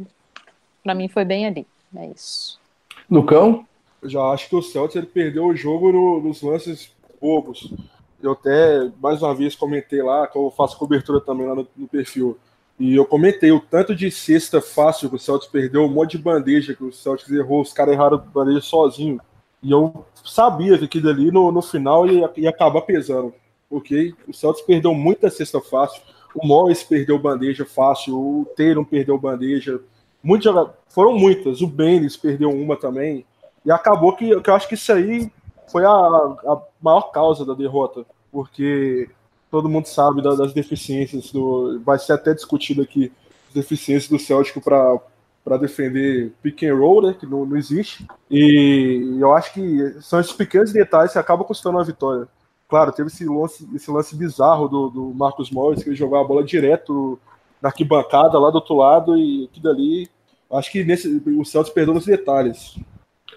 [0.82, 1.66] Para mim foi bem ali.
[1.94, 2.58] É isso.
[3.12, 3.66] Lucão?
[4.04, 7.72] Já acho que o Celtics ele perdeu o jogo no- nos lances bobos.
[8.22, 11.86] Eu até, mais uma vez, comentei lá, que eu faço cobertura também lá no, no
[11.88, 12.38] perfil.
[12.78, 16.22] E eu comentei o tanto de cesta fácil que o Celtics perdeu, um monte de
[16.22, 19.20] bandeja que o Celtics errou, os caras erraram bandeja sozinho.
[19.62, 23.32] E eu sabia que aquilo ali no, no final ia, ia acabar pesando.
[23.70, 24.14] Ok?
[24.26, 26.02] O Celtics perdeu muita cesta fácil.
[26.34, 28.16] O Morris perdeu bandeja fácil.
[28.18, 29.80] O Taylor perdeu bandeja.
[30.22, 31.60] Muitos joga- Foram muitas.
[31.60, 33.24] O Benes perdeu uma também.
[33.64, 35.30] E acabou que, que eu acho que isso aí
[35.70, 38.04] foi a, a maior causa da derrota.
[38.30, 39.08] Porque
[39.50, 41.30] todo mundo sabe da- das deficiências.
[41.32, 43.10] Do, vai ser até discutido aqui
[43.48, 44.98] as deficiências do Celtic para
[45.44, 48.06] para defender pick and roll, né, que não, não existe.
[48.30, 52.28] E eu acho que são esses pequenos detalhes que acabam custando a vitória.
[52.68, 56.22] Claro, teve esse lance, esse lance bizarro do, do Marcos Morris, que ele jogou a
[56.22, 57.18] bola direto
[57.62, 60.08] na arquibancada lá do outro lado e aquilo ali.
[60.52, 62.76] Acho que nesse, o Celtics perdeu nos detalhes.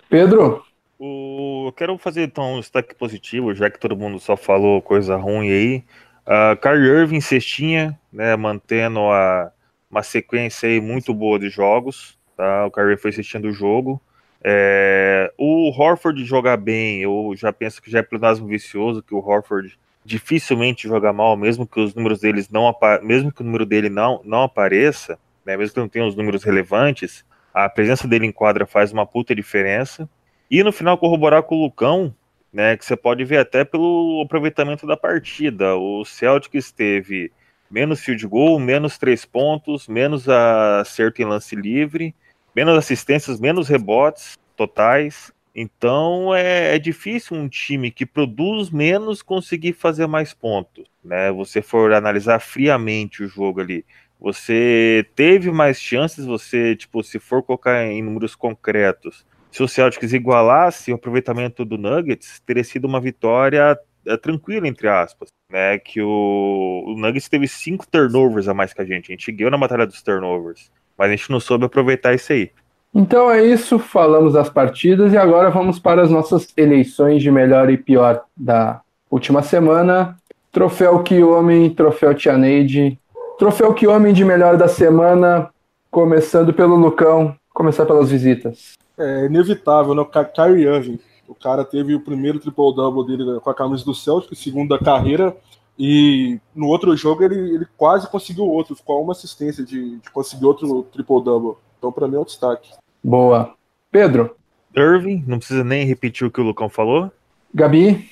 [0.10, 0.66] Pedro?
[1.00, 1.68] O...
[1.68, 5.50] Eu quero fazer então um destaque positivo, já que todo mundo só falou coisa ruim
[5.50, 5.84] aí.
[6.26, 9.52] Uh, Kyrie Irving cestinha, né, mantendo a,
[9.90, 12.18] uma sequência aí muito boa de jogos.
[12.36, 12.66] Tá?
[12.66, 14.02] O Kyrie foi assistindo o jogo.
[14.44, 19.18] É, o Horford jogar bem, eu já penso que já é plenasmo vicioso, que o
[19.18, 23.90] Horford dificilmente joga mal, mesmo que os números deles não mesmo que o número dele
[23.90, 28.32] não, não apareça, né, mesmo que não tenha os números relevantes, A presença dele em
[28.34, 30.10] quadra faz uma puta diferença.
[30.52, 32.14] E no final corroborar com o Lucão,
[32.52, 35.76] né, que você pode ver até pelo aproveitamento da partida.
[35.76, 37.32] O Celtics teve
[37.72, 42.14] menos field goal, menos três pontos, menos acerto em lance livre,
[42.56, 45.32] menos assistências, menos rebotes totais.
[45.56, 51.32] Então é, é, difícil um time que produz menos conseguir fazer mais pontos, né?
[51.32, 53.86] Você for analisar friamente o jogo ali,
[54.20, 60.12] você teve mais chances, você, tipo, se for colocar em números concretos, se o Celtics
[60.12, 65.80] igualasse o aproveitamento do Nuggets, teria sido uma vitória é, tranquila, entre aspas, né?
[65.80, 69.52] Que o, o Nuggets teve cinco turnovers a mais que a gente, a gente ganhou
[69.52, 72.52] na batalha dos turnovers, mas a gente não soube aproveitar isso aí.
[72.98, 77.70] Então é isso, falamos das partidas e agora vamos para as nossas eleições de melhor
[77.70, 78.80] e pior da
[79.12, 80.16] última semana.
[80.50, 82.98] Troféu Que Homem, Troféu Tianeide.
[83.38, 85.50] Troféu Que Homem de melhor da semana,
[85.92, 88.76] começando pelo Lucão, começar pelas visitas.
[88.98, 90.02] É inevitável, né?
[90.02, 91.00] O Kyrie Irving.
[91.28, 95.36] O cara teve o primeiro triple-double dele com a camisa do Celtic, segundo da carreira,
[95.78, 100.46] e no outro jogo ele, ele quase conseguiu outro, ficou uma assistência de, de conseguir
[100.46, 101.58] outro triple-double.
[101.78, 102.72] Então, para mim, é um destaque.
[103.06, 103.54] Boa.
[103.92, 104.36] Pedro?
[104.76, 107.12] Irving, não precisa nem repetir o que o Lucão falou.
[107.54, 108.10] Gabi?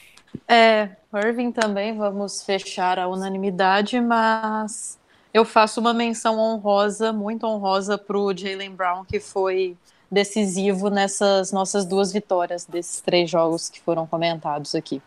[0.48, 5.00] É, Irving também, vamos fechar a unanimidade, mas
[5.34, 9.76] eu faço uma menção honrosa, muito honrosa, para o Jalen Brown, que foi
[10.12, 15.02] decisivo nessas nossas duas vitórias desses três jogos que foram comentados aqui.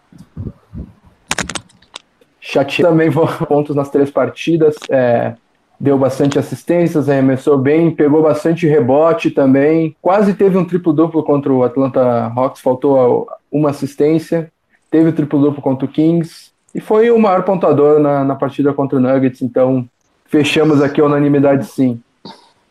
[2.41, 3.09] Chateado também
[3.47, 4.75] pontos nas três partidas.
[4.91, 5.37] É,
[5.79, 9.95] deu bastante assistências, arremessou bem, pegou bastante rebote também.
[10.01, 14.51] Quase teve um triplo-duplo contra o Atlanta Hawks, faltou uma assistência.
[14.91, 18.99] Teve o triplo-duplo contra o Kings e foi o maior pontuador na, na partida contra
[18.99, 19.89] o Nuggets, então
[20.27, 22.01] fechamos aqui a unanimidade sim.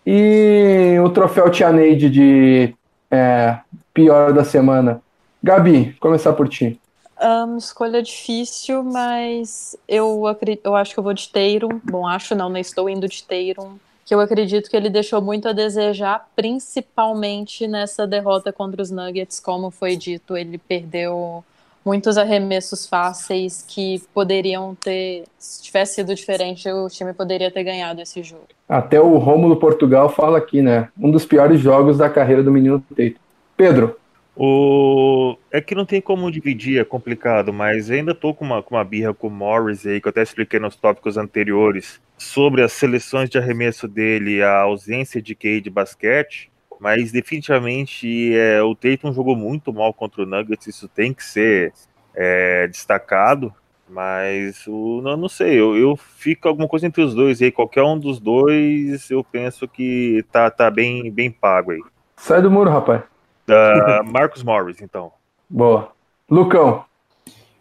[0.05, 2.75] E o troféu Tianeide de
[3.09, 3.57] é,
[3.93, 5.01] pior da semana.
[5.41, 6.79] Gabi, começar por ti.
[7.21, 11.79] Um, escolha difícil, mas eu, acredito, eu acho que eu vou de Tatum.
[11.83, 12.59] Bom, acho não, né?
[12.59, 13.77] Estou indo de Tatum.
[14.05, 19.39] Que eu acredito que ele deixou muito a desejar, principalmente nessa derrota contra os Nuggets,
[19.39, 20.37] como foi dito.
[20.37, 21.43] Ele perdeu
[21.83, 28.01] muitos arremessos fáceis que poderiam ter, se tivesse sido diferente, o time poderia ter ganhado
[28.01, 28.47] esse jogo.
[28.67, 30.89] Até o Rômulo Portugal fala aqui, né?
[30.99, 33.15] Um dos piores jogos da carreira do menino Tatum.
[33.55, 33.97] Pedro,
[34.35, 35.37] o...
[35.49, 38.83] É que não tem como dividir, é complicado, mas ainda tô com uma, com uma
[38.83, 43.29] birra com o Morris aí, que eu até expliquei nos tópicos anteriores, sobre as seleções
[43.29, 49.35] de arremesso dele, a ausência de QI de basquete, mas definitivamente é, o Tatum jogou
[49.35, 51.73] muito mal contra o Nuggets, isso tem que ser
[52.13, 53.53] é, destacado,
[53.87, 57.83] mas o, não, não sei, eu, eu fico alguma coisa entre os dois aí, qualquer
[57.83, 61.81] um dos dois eu penso que tá, tá bem, bem pago aí.
[62.17, 63.14] Sai do muro, rapaz.
[63.47, 65.11] Uh, Marcos Morris, então.
[65.49, 65.91] Boa.
[66.29, 66.83] Lucão.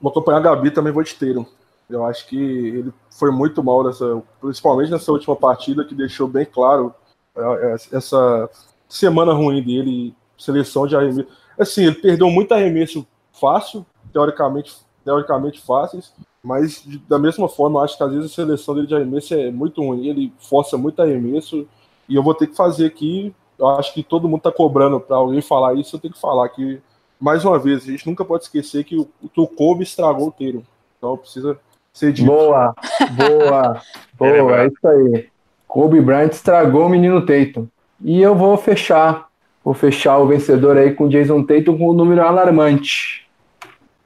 [0.01, 1.47] Vou acompanhar a Gabi também, vou de Teiro.
[1.88, 6.47] Eu acho que ele foi muito mal nessa, principalmente nessa última partida, que deixou bem
[6.47, 6.94] claro
[7.37, 8.49] é, é, essa
[8.88, 11.29] semana ruim dele, seleção de arremesso.
[11.59, 13.07] Assim, ele perdeu muito arremesso
[13.38, 18.75] fácil, teoricamente, teoricamente fáceis, mas da mesma forma, eu acho que às vezes a seleção
[18.75, 20.07] dele de arremesso é muito ruim.
[20.07, 21.66] Ele força muito arremesso,
[22.09, 25.17] e eu vou ter que fazer aqui eu acho que todo mundo está cobrando para
[25.17, 26.81] alguém falar isso, eu tenho que falar que,
[27.21, 30.33] mais uma vez, a gente nunca pode esquecer que o, que o Kobe estragou o
[30.33, 30.62] Teiro.
[30.99, 31.59] Então precisa
[31.93, 32.27] ser dito.
[32.27, 32.75] Boa,
[33.12, 33.83] boa,
[34.19, 35.29] boa, é isso aí.
[35.67, 37.67] Kobe Bryant estragou o menino Tatum.
[38.01, 39.29] E eu vou fechar,
[39.64, 43.27] vou fechar o vencedor aí com o Jason Tatum com o um número alarmante.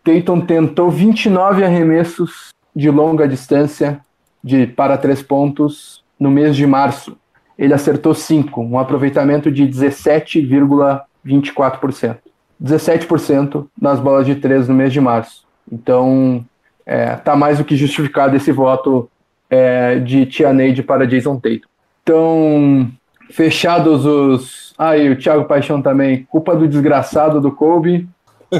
[0.04, 4.00] Tatum tentou 29 arremessos de longa distância
[4.42, 7.16] de para três pontos no mês de março
[7.58, 12.18] ele acertou 5, um aproveitamento de 17,24%.
[12.62, 15.44] 17% nas bolas de 3 no mês de março.
[15.70, 16.44] Então,
[16.80, 19.10] está é, tá mais do que justificado esse voto
[19.50, 21.68] é, de Tia Neide para Jason Tatum.
[22.02, 22.90] Então,
[23.30, 24.74] fechados os.
[24.78, 26.26] Aí, ah, o Thiago Paixão também.
[26.30, 28.08] Culpa do desgraçado do Kobe.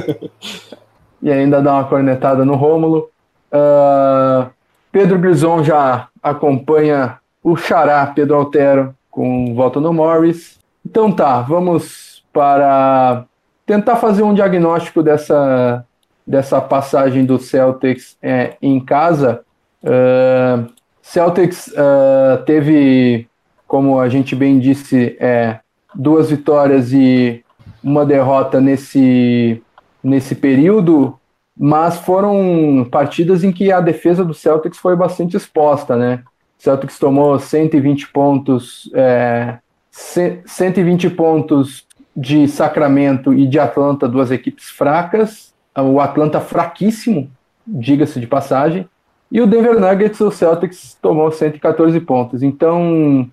[1.21, 3.09] e ainda dá uma cornetada no Rômulo.
[3.51, 4.49] Uh,
[4.91, 10.59] Pedro Brison já acompanha o Xará, Pedro Altero, com voto no Morris.
[10.85, 13.25] Então tá, vamos para
[13.65, 15.85] tentar fazer um diagnóstico dessa,
[16.25, 19.41] dessa passagem do Celtics é, em casa.
[19.83, 20.69] Uh,
[21.01, 23.27] Celtics uh, teve,
[23.67, 25.59] como a gente bem disse, é,
[25.93, 27.43] duas vitórias e
[27.83, 29.61] uma derrota nesse,
[30.03, 31.17] nesse período,
[31.57, 36.23] mas foram partidas em que a defesa do Celtics foi bastante exposta, né?
[36.59, 39.57] Celtics tomou 120 pontos é,
[39.91, 45.53] 120 pontos de Sacramento e de Atlanta, duas equipes fracas.
[45.75, 47.31] O Atlanta fraquíssimo,
[47.65, 48.87] diga-se de passagem.
[49.31, 52.43] E o Denver Nuggets, o Celtics, tomou 114 pontos.
[52.43, 53.29] Então,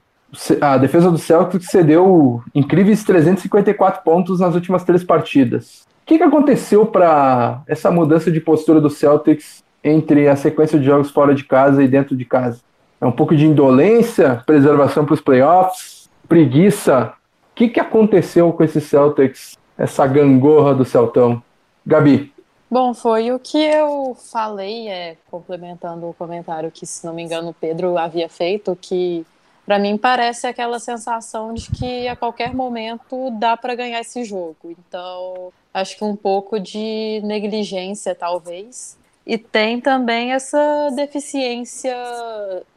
[0.61, 5.87] a defesa do Celtics cedeu incríveis 354 pontos nas últimas três partidas.
[6.03, 10.85] O que, que aconteceu para essa mudança de postura do Celtics entre a sequência de
[10.85, 12.61] jogos fora de casa e dentro de casa?
[13.07, 17.15] É um pouco de indolência, preservação para os playoffs, preguiça.
[17.53, 21.41] O que, que aconteceu com esse Celtics, essa gangorra do Celtão?
[21.87, 22.35] Gabi.
[22.69, 27.51] Bom, foi o que eu falei, é, complementando o comentário que, se não me engano,
[27.51, 29.25] o Pedro havia feito, que
[29.65, 34.57] para mim parece aquela sensação de que a qualquer momento dá para ganhar esse jogo.
[34.65, 38.99] Então, acho que um pouco de negligência, talvez.
[39.27, 41.97] E tem também essa deficiência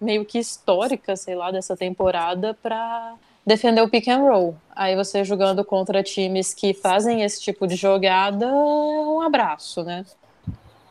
[0.01, 4.55] meio que histórica, sei lá, dessa temporada para defender o pick and roll.
[4.75, 10.03] Aí você jogando contra times que fazem esse tipo de jogada, um abraço, né?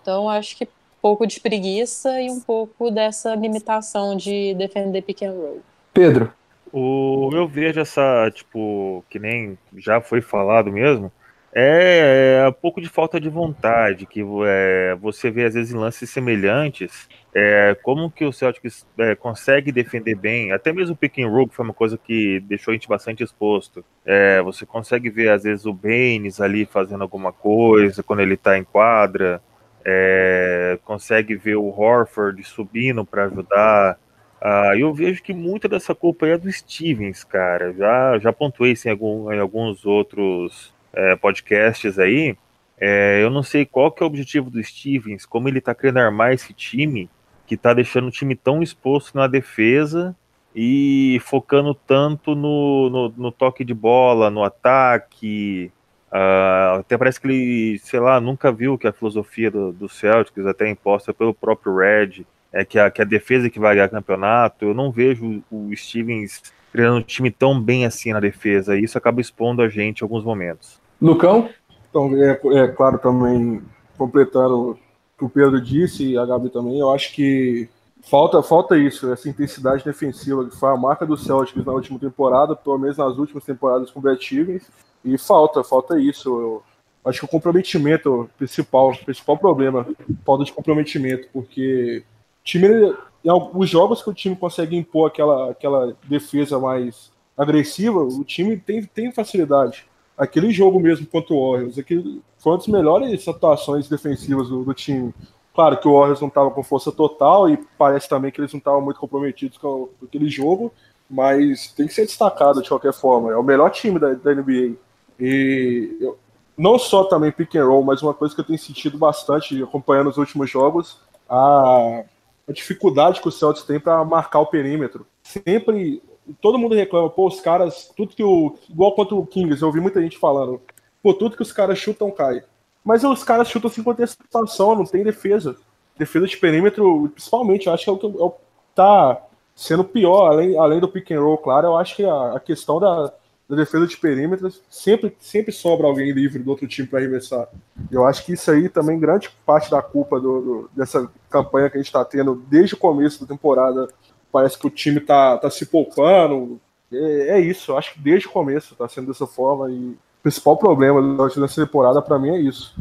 [0.00, 0.68] Então acho que
[1.02, 5.60] pouco de preguiça e um pouco dessa limitação de defender pick and roll.
[5.92, 6.32] Pedro.
[6.72, 11.10] O, eu vejo essa, tipo, que nem já foi falado mesmo,
[11.52, 15.78] é, é um pouco de falta de vontade, que é, você vê às vezes em
[15.78, 21.18] lances semelhantes, é, como que o Celtics é, consegue defender bem, até mesmo o pick
[21.18, 23.84] and roll, foi uma coisa que deixou a gente bastante exposto.
[24.04, 28.58] É, você consegue ver às vezes o Baines ali fazendo alguma coisa quando ele está
[28.58, 29.42] em quadra,
[29.84, 33.98] é, consegue ver o Horford subindo para ajudar.
[34.40, 37.72] Ah, eu vejo que muita dessa culpa é do Stevens, cara.
[37.72, 42.36] Já, já pontuei isso em, algum, em alguns outros é, podcasts aí.
[42.80, 45.98] É, eu não sei qual que é o objetivo do Stevens, como ele tá querendo
[45.98, 47.10] armar esse time,
[47.46, 50.14] que tá deixando o time tão exposto na defesa
[50.54, 55.72] e focando tanto no, no, no toque de bola, no ataque.
[56.10, 60.46] Uh, até parece que ele, sei lá, nunca viu que a filosofia do, do Celtics,
[60.46, 64.64] até imposta pelo próprio Red, é que a, que a defesa que vai ganhar campeonato.
[64.64, 68.98] Eu não vejo o Stevens treinando um time tão bem assim na defesa, e isso
[68.98, 70.80] acaba expondo a gente em alguns momentos.
[71.00, 71.48] Lucão?
[71.88, 73.62] Então, é, é claro, também
[73.96, 74.78] completando o
[75.18, 77.68] que o Pedro disse e a Gabi também, eu acho que
[78.08, 82.54] falta, falta isso, essa intensidade defensiva, que foi a marca do Celtics na última temporada,
[82.54, 84.70] pelo menos nas últimas temporadas com o Brad Stevens,
[85.04, 86.28] e falta, falta isso.
[86.28, 86.62] Eu
[87.04, 89.86] acho que o comprometimento principal, principal problema,
[90.24, 92.02] falta de comprometimento, porque
[92.40, 98.24] o time, os jogos que o time consegue impor aquela, aquela defesa mais agressiva, o
[98.24, 99.86] time tem, tem facilidade
[100.18, 104.74] aquele jogo mesmo contra o Warriors, aquele, foi uma das melhores atuações defensivas do, do
[104.74, 105.14] time.
[105.54, 108.58] Claro que o Warriors não estava com força total e parece também que eles não
[108.58, 110.72] estavam muito comprometidos com, aquele jogo,
[111.08, 113.32] mas tem que ser destacado de qualquer forma.
[113.32, 114.74] É o melhor time da, da NBA.
[115.18, 116.18] E eu,
[116.56, 120.10] não só também pick and roll, mas uma coisa que eu tenho sentido bastante acompanhando
[120.10, 122.04] os últimos jogos, a,
[122.48, 125.06] a dificuldade que o Celtics tem para marcar o perímetro.
[125.22, 126.02] Sempre
[126.40, 128.56] todo mundo reclama, pô, os caras, tudo que o.
[128.68, 130.60] Igual contra o Kings, eu ouvi muita gente falando,
[131.02, 132.42] pô, tudo que os caras chutam cai.
[132.84, 135.56] Mas os caras chutam sem contestação, não tem defesa.
[135.96, 138.34] Defesa de perímetro, principalmente, eu acho que é o que é o,
[138.74, 139.22] tá
[139.54, 142.78] sendo pior, além, além do pick and roll, claro, eu acho que a, a questão
[142.78, 143.12] da,
[143.48, 147.48] da, defesa de perímetro sempre, sempre sobra alguém livre do outro time para arremessar.
[147.90, 151.76] Eu acho que isso aí também, grande parte da culpa do, do, dessa campanha que
[151.76, 153.88] a gente está tendo desde o começo da temporada
[154.32, 156.60] parece que o time tá, tá se poupando.
[156.92, 159.70] É, é isso, acho que desde o começo tá sendo dessa forma.
[159.70, 162.74] E o principal problema dessa temporada para mim é isso.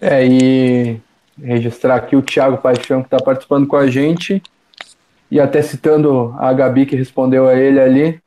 [0.00, 1.00] É, e
[1.38, 4.42] registrar aqui o Thiago Paixão que está participando com a gente.
[5.30, 8.20] E até citando a Gabi que respondeu a ele ali,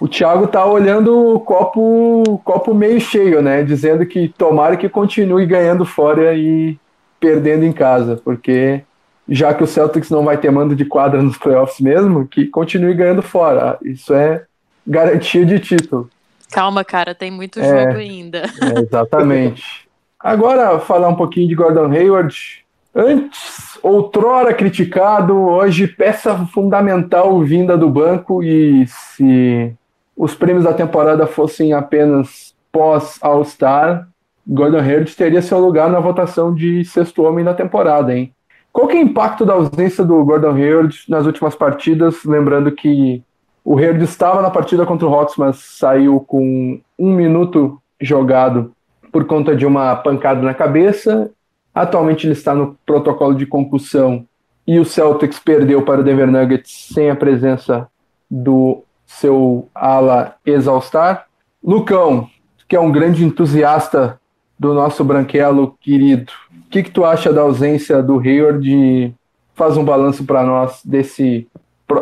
[0.00, 3.62] o Thiago tá olhando o copo, copo meio cheio, né?
[3.62, 6.78] Dizendo que tomara que continue ganhando fora e
[7.20, 8.82] perdendo em casa, porque
[9.28, 12.94] já que o Celtics não vai ter mando de quadra nos playoffs mesmo, que continue
[12.94, 13.78] ganhando fora.
[13.82, 14.44] Isso é
[14.86, 16.10] garantia de título.
[16.50, 18.42] Calma, cara, tem muito é, jogo ainda.
[18.60, 19.88] É, exatamente.
[20.18, 22.62] Agora, falar um pouquinho de Gordon Hayward.
[22.94, 29.74] Antes, outrora criticado, hoje peça fundamental vinda do banco e se
[30.22, 34.06] os prêmios da temporada fossem apenas pós All-Star,
[34.46, 38.32] Gordon Hayward teria seu lugar na votação de sexto homem da temporada, hein?
[38.72, 42.24] Qual que é o impacto da ausência do Gordon Hayward nas últimas partidas?
[42.24, 43.20] Lembrando que
[43.64, 48.70] o Hayward estava na partida contra o Hawks, mas saiu com um minuto jogado
[49.10, 51.32] por conta de uma pancada na cabeça.
[51.74, 54.24] Atualmente ele está no protocolo de concussão
[54.64, 57.88] e o Celtics perdeu para o Denver Nuggets sem a presença
[58.30, 58.84] do
[59.18, 61.26] seu ala exaustar.
[61.62, 62.28] Lucão,
[62.68, 64.20] que é um grande entusiasta
[64.58, 66.32] do nosso branquelo querido,
[66.66, 69.14] o que, que tu acha da ausência do Hayward?
[69.54, 71.46] Faz um balanço para nós desse,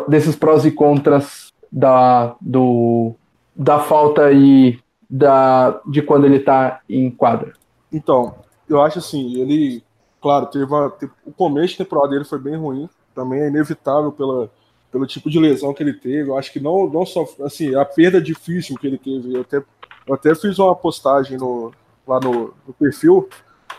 [0.07, 3.13] desses prós e contras da, do,
[3.55, 7.53] da falta e da, de quando ele está em quadra.
[7.91, 8.35] Então,
[8.69, 9.83] eu acho assim, ele,
[10.21, 10.93] claro, teve, uma,
[11.25, 14.49] o começo da temporada dele foi bem ruim, também é inevitável pela,
[14.91, 16.29] pelo tipo de lesão que ele teve.
[16.29, 19.33] Eu acho que não, não só assim, a perda difícil que ele teve.
[19.33, 21.71] Eu até, eu até fiz uma postagem no,
[22.05, 23.29] lá no, no perfil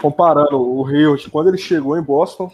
[0.00, 2.50] comparando o Hayward quando ele chegou em Boston,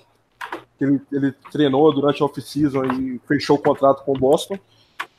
[0.79, 4.59] ele, ele treinou durante a off-season e fechou o contrato com o Boston,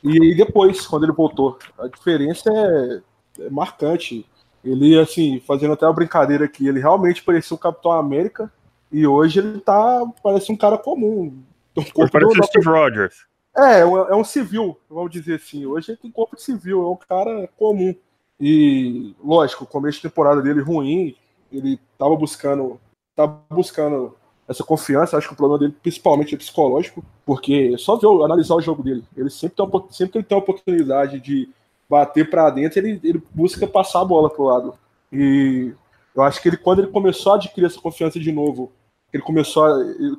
[0.02, 1.58] e depois, quando ele voltou.
[1.78, 3.02] A diferença é,
[3.42, 4.24] é marcante.
[4.64, 8.50] Ele, assim, fazendo até uma brincadeira aqui, ele realmente parecia o Capitão América,
[8.92, 11.42] e hoje ele tá, parece um cara comum.
[11.76, 13.29] Um parece o Steve Rogers.
[13.56, 15.66] É, é, é um civil, vamos dizer assim.
[15.66, 17.94] Hoje ele tem corpo de civil, é um cara comum.
[18.38, 21.14] E, lógico, o começo de temporada dele ruim,
[21.52, 22.80] ele tava buscando,
[23.14, 24.16] tava buscando
[24.48, 25.16] essa confiança.
[25.16, 29.04] Acho que o problema dele, principalmente, é psicológico, porque só ver, analisar o jogo dele.
[29.16, 31.48] Ele sempre, tem sempre que ele tem a oportunidade de
[31.88, 34.74] bater para dentro, ele, ele busca passar a bola pro lado.
[35.12, 35.72] E
[36.14, 38.70] eu acho que ele, quando ele começou a adquirir essa confiança de novo,
[39.12, 39.76] ele começou a,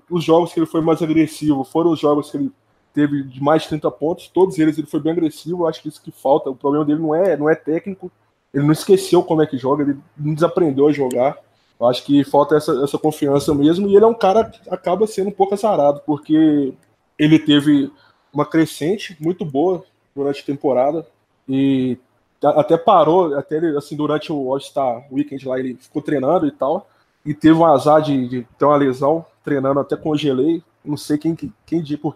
[0.09, 2.51] os jogos que ele foi mais agressivo foram os jogos que ele
[2.93, 6.01] teve de mais de 30 pontos, todos eles ele foi bem agressivo, acho que isso
[6.01, 8.11] que falta, o problema dele não é, não é técnico,
[8.53, 11.37] ele não esqueceu como é que joga, ele não desaprendeu a jogar,
[11.79, 15.07] eu acho que falta essa, essa confiança mesmo, e ele é um cara que acaba
[15.07, 16.73] sendo um pouco azarado, porque
[17.17, 17.91] ele teve
[18.33, 19.83] uma crescente muito boa
[20.15, 21.07] durante a temporada,
[21.47, 21.97] e
[22.43, 26.87] até parou, até ele, assim, durante o All-Star Weekend lá, ele ficou treinando e tal,
[27.25, 31.35] e teve um azar de, de ter uma lesão, treinando até congelei, não sei quem,
[31.35, 32.15] quem, quem por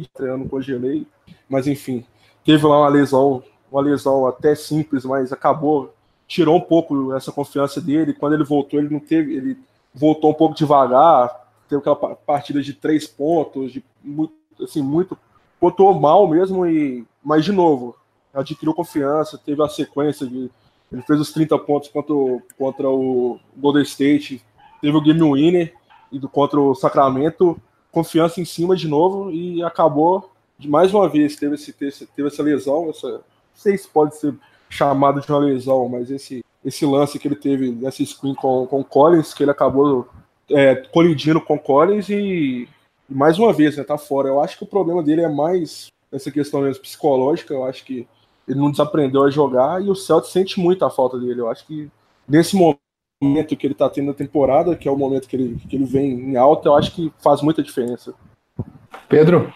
[0.00, 1.06] que treinando congelei,
[1.48, 2.04] mas enfim,
[2.44, 5.94] teve lá uma lesão, uma lesão até simples, mas acabou,
[6.26, 8.14] tirou um pouco essa confiança dele.
[8.14, 9.58] Quando ele voltou, ele não teve, ele
[9.94, 13.84] voltou um pouco devagar, teve aquela partida de três pontos, de
[14.60, 15.16] assim muito,
[15.60, 17.96] botou mal mesmo e, mas de novo,
[18.32, 20.50] adquiriu confiança, teve a sequência de
[20.92, 22.14] ele fez os 30 pontos contra
[22.56, 24.40] contra o Golden State,
[24.80, 25.74] teve o game winner
[26.12, 27.60] e do, contra o Sacramento,
[27.94, 32.42] confiança em cima de novo e acabou de mais uma vez teve esse teve essa
[32.42, 33.22] lesão, essa não
[33.54, 34.34] sei se pode ser
[34.68, 38.82] chamado de uma lesão, mas esse esse lance que ele teve nessa screen com com
[38.82, 40.08] Collins que ele acabou
[40.50, 42.68] é, colidindo com Collins e,
[43.08, 44.28] e, mais uma vez né, tá fora.
[44.28, 47.54] Eu acho que o problema dele é mais essa questão mesmo psicológica.
[47.54, 48.06] Eu acho que
[48.46, 51.40] ele não desaprendeu a jogar e o Celtic sente muito a falta dele.
[51.40, 51.90] Eu acho que
[52.28, 52.80] nesse momento
[53.22, 55.84] momento que ele está tendo na temporada, que é o momento que ele, que ele
[55.84, 58.14] vem em alta, eu acho que faz muita diferença.
[59.08, 59.52] Pedro?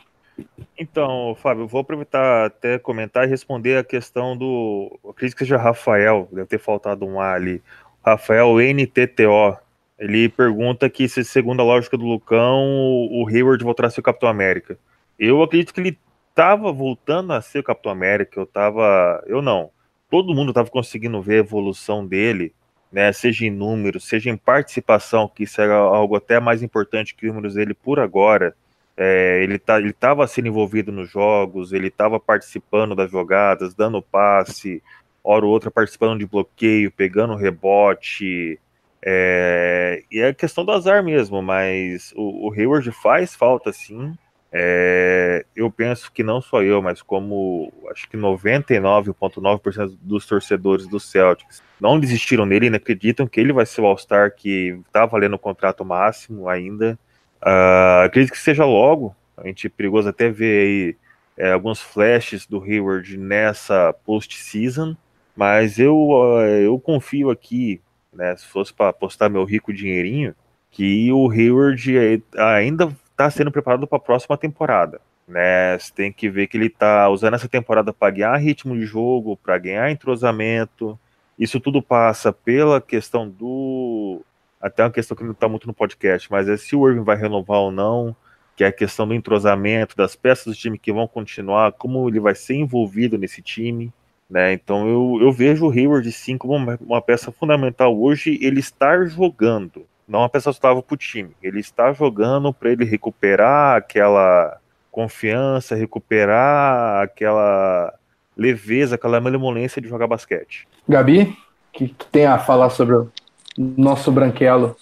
[0.78, 4.98] Então, Fábio, vou aproveitar até comentar e responder a questão do.
[5.08, 7.62] Acredito que seja Rafael, deve ter faltado um A ali.
[8.04, 9.56] Rafael NTTO.
[9.98, 12.64] Ele pergunta que se, segundo a lógica do Lucão,
[13.10, 14.78] o Hayward voltará a ser o Capitão América.
[15.18, 15.98] Eu acredito que ele
[16.30, 18.38] estava voltando a ser o Capitão América.
[18.38, 19.22] Eu tava.
[19.26, 19.70] Eu não.
[20.08, 22.54] Todo mundo estava conseguindo ver a evolução dele
[22.90, 27.26] né, seja em números, seja em participação, que isso era algo até mais importante que
[27.26, 28.54] os números dele por agora.
[28.96, 34.82] É, ele tá, estava sendo envolvido nos jogos, ele estava participando das jogadas, dando passe,
[35.22, 38.58] hora ou outra participando de bloqueio, pegando rebote.
[39.04, 44.16] É, e é questão do azar mesmo, mas o, o Hayward faz falta sim.
[44.50, 50.98] É, eu penso que não só eu, mas como acho que 99,9% dos torcedores do
[50.98, 55.34] Celtics não desistiram nele e acreditam que ele vai ser o All-Star que está valendo
[55.34, 56.98] o contrato máximo ainda.
[57.42, 59.14] Uh, acredito que seja logo.
[59.36, 60.96] A gente é perigoso até ver aí
[61.36, 64.96] é, alguns flashes do Hayward nessa post-season,
[65.36, 67.80] mas eu, uh, eu confio aqui,
[68.12, 70.34] né, se fosse para apostar meu rico dinheirinho,
[70.70, 75.00] que o Hayward ainda está sendo preparado para a próxima temporada.
[75.26, 75.76] Né?
[75.76, 79.36] Você tem que ver que ele está usando essa temporada para ganhar ritmo de jogo,
[79.36, 80.98] para ganhar entrosamento.
[81.36, 84.22] Isso tudo passa pela questão do.
[84.60, 87.16] Até uma questão que não está muito no podcast, mas é se o Irving vai
[87.16, 88.14] renovar ou não,
[88.56, 92.18] que é a questão do entrosamento, das peças do time que vão continuar, como ele
[92.18, 93.92] vai ser envolvido nesse time.
[94.28, 94.52] Né?
[94.52, 99.06] Então eu, eu vejo o Hayward sim como uma, uma peça fundamental hoje, ele estar
[99.06, 101.36] jogando não uma peça estável para o time.
[101.42, 104.58] Ele está jogando para ele recuperar aquela
[104.90, 107.92] confiança, recuperar aquela
[108.36, 110.66] leveza, aquela malemolência de jogar basquete.
[110.88, 111.36] Gabi, o
[111.72, 113.12] que, que tem a falar sobre o
[113.56, 114.76] nosso branquelo?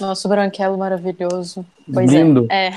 [0.00, 1.64] Nosso branquelo maravilhoso.
[1.92, 2.46] Pois Lindo.
[2.50, 2.68] É.
[2.68, 2.72] é.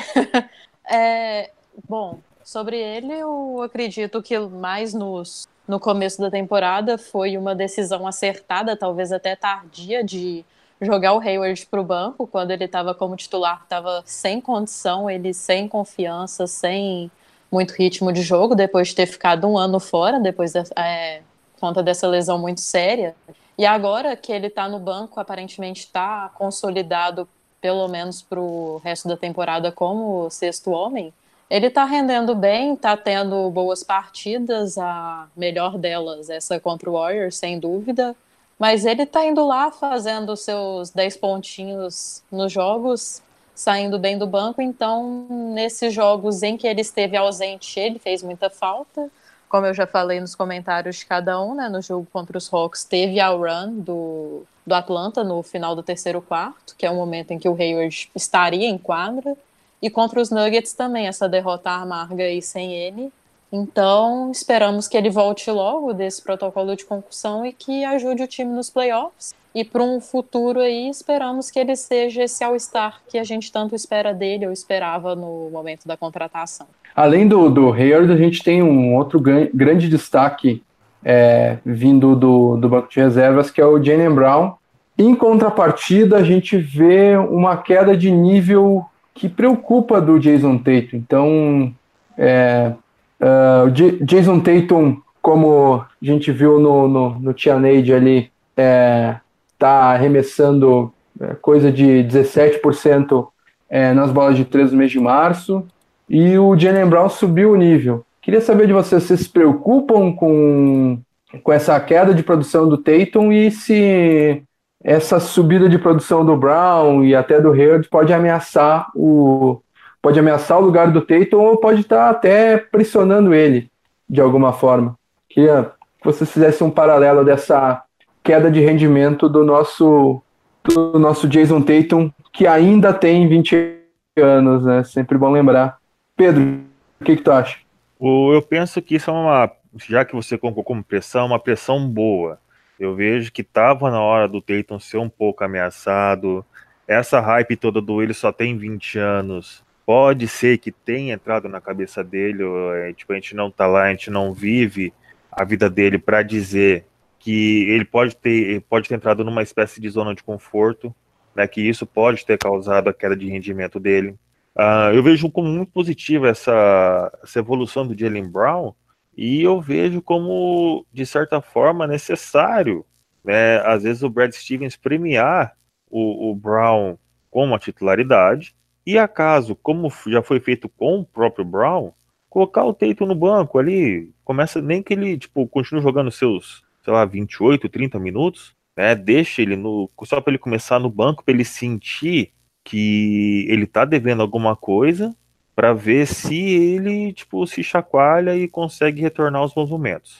[0.93, 1.51] é
[1.89, 8.05] bom, Sobre ele, eu acredito que mais nos, no começo da temporada foi uma decisão
[8.05, 10.45] acertada, talvez até tardia, de
[10.81, 15.33] jogar o Hayward para o banco quando ele estava como titular, estava sem condição, ele
[15.33, 17.09] sem confiança, sem
[17.51, 21.21] muito ritmo de jogo, depois de ter ficado um ano fora, depois de, é,
[21.59, 23.15] conta dessa lesão muito séria.
[23.57, 27.27] E agora que ele está no banco, aparentemente está consolidado,
[27.61, 31.13] pelo menos para o resto da temporada, como sexto homem.
[31.49, 37.37] Ele está rendendo bem, está tendo boas partidas, a melhor delas, essa contra o Warriors,
[37.37, 38.15] sem dúvida.
[38.57, 43.21] Mas ele está indo lá fazendo seus 10 pontinhos nos jogos,
[43.53, 44.61] saindo bem do banco.
[44.61, 49.09] Então, nesses jogos em que ele esteve ausente, ele fez muita falta
[49.55, 52.83] como eu já falei nos comentários de cada um, né, no jogo contra os Hawks,
[52.83, 57.31] teve a run do, do Atlanta no final do terceiro quarto, que é o momento
[57.31, 59.35] em que o Hayward estaria em quadra,
[59.81, 63.13] e contra os Nuggets também, essa derrota amarga aí sem ele.
[63.51, 68.51] Então, esperamos que ele volte logo desse protocolo de concussão e que ajude o time
[68.51, 69.33] nos playoffs.
[69.53, 73.73] E para um futuro aí, esperamos que ele seja esse All-Star que a gente tanto
[73.73, 76.67] espera dele, ou esperava no momento da contratação.
[76.93, 80.61] Além do, do Hayward, a gente tem um outro grande destaque
[81.03, 84.53] é, vindo do, do banco de reservas, que é o Jalen Brown.
[84.97, 90.97] Em contrapartida, a gente vê uma queda de nível que preocupa do Jason Tatum.
[90.97, 91.73] Então,
[92.17, 92.73] é,
[93.21, 99.19] uh, o Jason Tatum, como a gente viu no, no, no Tianade ali, está é,
[99.57, 103.27] tá arremessando é, coisa de 17%
[103.69, 105.65] é, nas bolas de três no mês de março
[106.09, 108.05] e o Jalen Brown subiu o nível.
[108.21, 110.99] Queria saber de vocês, vocês se preocupam com,
[111.43, 114.43] com essa queda de produção do Tatum e se
[114.83, 119.59] essa subida de produção do Brown e até do Hayward pode ameaçar o
[120.05, 123.71] pode ameaçar o lugar do Tatum ou pode estar até pressionando ele
[124.07, 124.95] de alguma forma.
[125.27, 127.83] Queria que vocês fizessem um paralelo dessa
[128.23, 130.21] queda de rendimento do nosso
[130.63, 133.79] do nosso Jason Tatum, que ainda tem 20
[134.17, 134.83] anos, né?
[134.83, 135.79] Sempre bom lembrar.
[136.15, 136.59] Pedro,
[137.01, 137.57] o que, que tu acha?
[137.99, 139.51] Eu penso que isso é uma,
[139.87, 142.37] já que você colocou como pressão, uma pressão boa.
[142.79, 146.45] Eu vejo que estava na hora do Tatum ser um pouco ameaçado.
[146.87, 149.64] Essa hype toda do ele só tem 20 anos.
[149.85, 152.43] Pode ser que tenha entrado na cabeça dele,
[152.75, 154.91] é, tipo, a gente não tá lá, a gente não vive
[155.31, 156.85] a vida dele para dizer
[157.19, 160.93] que ele pode ter, pode ter entrado numa espécie de zona de conforto,
[161.35, 164.15] né, que isso pode ter causado a queda de rendimento dele.
[164.55, 168.73] Uh, eu vejo como muito positiva essa, essa evolução do Jalen Brown
[169.15, 172.85] e eu vejo como, de certa forma, necessário,
[173.23, 175.55] né, às vezes, o Brad Stevens premiar
[175.89, 176.97] o, o Brown
[177.29, 178.54] com uma titularidade
[178.85, 181.91] e, acaso, como já foi feito com o próprio Brown,
[182.29, 186.93] colocar o Teito no banco ali, começa nem que ele tipo continue jogando seus, sei
[186.93, 188.93] lá, 28, 30 minutos, né?
[188.93, 192.33] Deixa ele no só para ele começar no banco para ele sentir
[192.63, 195.15] que ele tá devendo alguma coisa
[195.55, 200.17] para ver se ele, tipo, se chacoalha e consegue retornar aos bons momentos.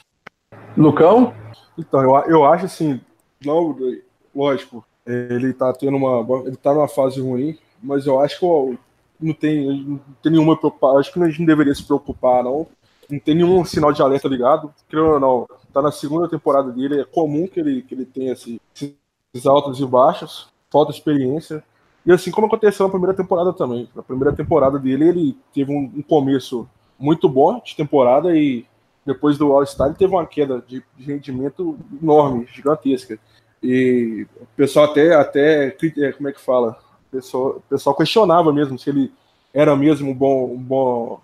[0.76, 1.34] Lucão?
[1.76, 2.98] Então, eu, eu acho assim,
[3.44, 3.76] não,
[4.34, 6.46] lógico, ele tá tendo uma.
[6.46, 8.78] Ele tá numa fase ruim, mas eu acho que
[9.20, 10.98] não tem, não tem nenhuma preocupação.
[10.98, 12.66] Acho que a gente não deveria se preocupar, não.
[13.08, 14.74] Não tem nenhum sinal de alerta ligado.
[14.88, 18.32] Creio ou não, tá na segunda temporada dele, é comum que ele, que ele tenha
[18.32, 21.62] esses, esses altos e baixos, falta experiência.
[22.04, 23.88] E assim como aconteceu na primeira temporada também.
[23.94, 26.68] Na primeira temporada dele, ele teve um, um começo
[26.98, 28.64] muito bom de temporada e
[29.04, 33.18] depois do All-Star ele teve uma queda de, de, rendimento enorme, gigantesca.
[33.62, 36.78] E o pessoal até, até é, como é que fala?
[37.10, 39.12] Pessoal, pessoal questionava mesmo se ele
[39.52, 41.20] era mesmo um bom, um bom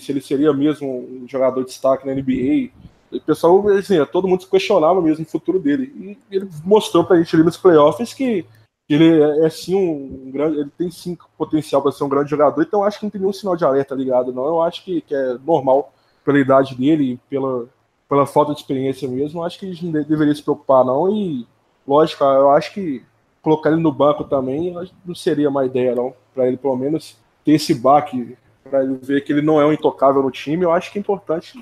[0.00, 2.70] se ele seria mesmo um jogador de destaque na NBA.
[3.12, 6.18] o pessoal, assim, todo mundo questionava mesmo o futuro dele.
[6.30, 8.44] E ele mostrou pra gente ali nos playoffs que
[8.88, 12.30] ele é, é sim um, um, grande, ele tem sim potencial para ser um grande
[12.30, 14.46] jogador, então acho que não tem nenhum sinal de alerta ligado, não.
[14.46, 15.92] Eu acho que, que é normal
[16.24, 17.66] pela idade dele pela,
[18.08, 19.44] pela falta de experiência mesmo.
[19.44, 21.14] Acho que a gente não deveria se preocupar, não.
[21.14, 21.46] E,
[21.86, 23.02] lógico, eu acho que
[23.42, 24.74] colocar ele no banco também
[25.04, 26.12] não seria uma ideia, não.
[26.34, 28.36] Para ele, pelo menos, ter esse baque,
[28.68, 31.00] para ele ver que ele não é um intocável no time, eu acho que é
[31.00, 31.60] importante.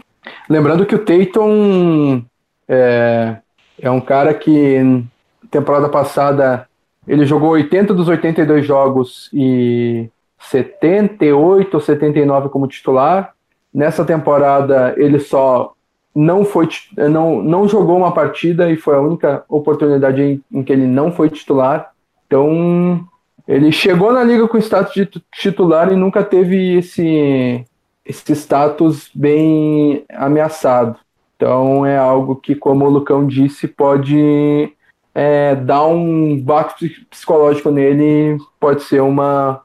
[0.48, 2.24] Lembrando que o Tatum
[2.68, 3.36] é,
[3.80, 5.04] é um cara que
[5.50, 6.68] temporada passada
[7.06, 10.10] ele jogou 80 dos 82 jogos e
[10.40, 13.34] 78 ou 79 como titular.
[13.72, 15.75] Nessa temporada ele só
[16.16, 20.72] não foi não, não jogou uma partida e foi a única oportunidade em, em que
[20.72, 21.92] ele não foi titular.
[22.26, 23.06] Então
[23.46, 27.62] ele chegou na liga com status de titular e nunca teve esse
[28.02, 30.96] esse status bem ameaçado.
[31.36, 34.72] Então é algo que, como o Lucão disse, pode
[35.14, 39.60] é, dar um baque psicológico nele, pode ser uma,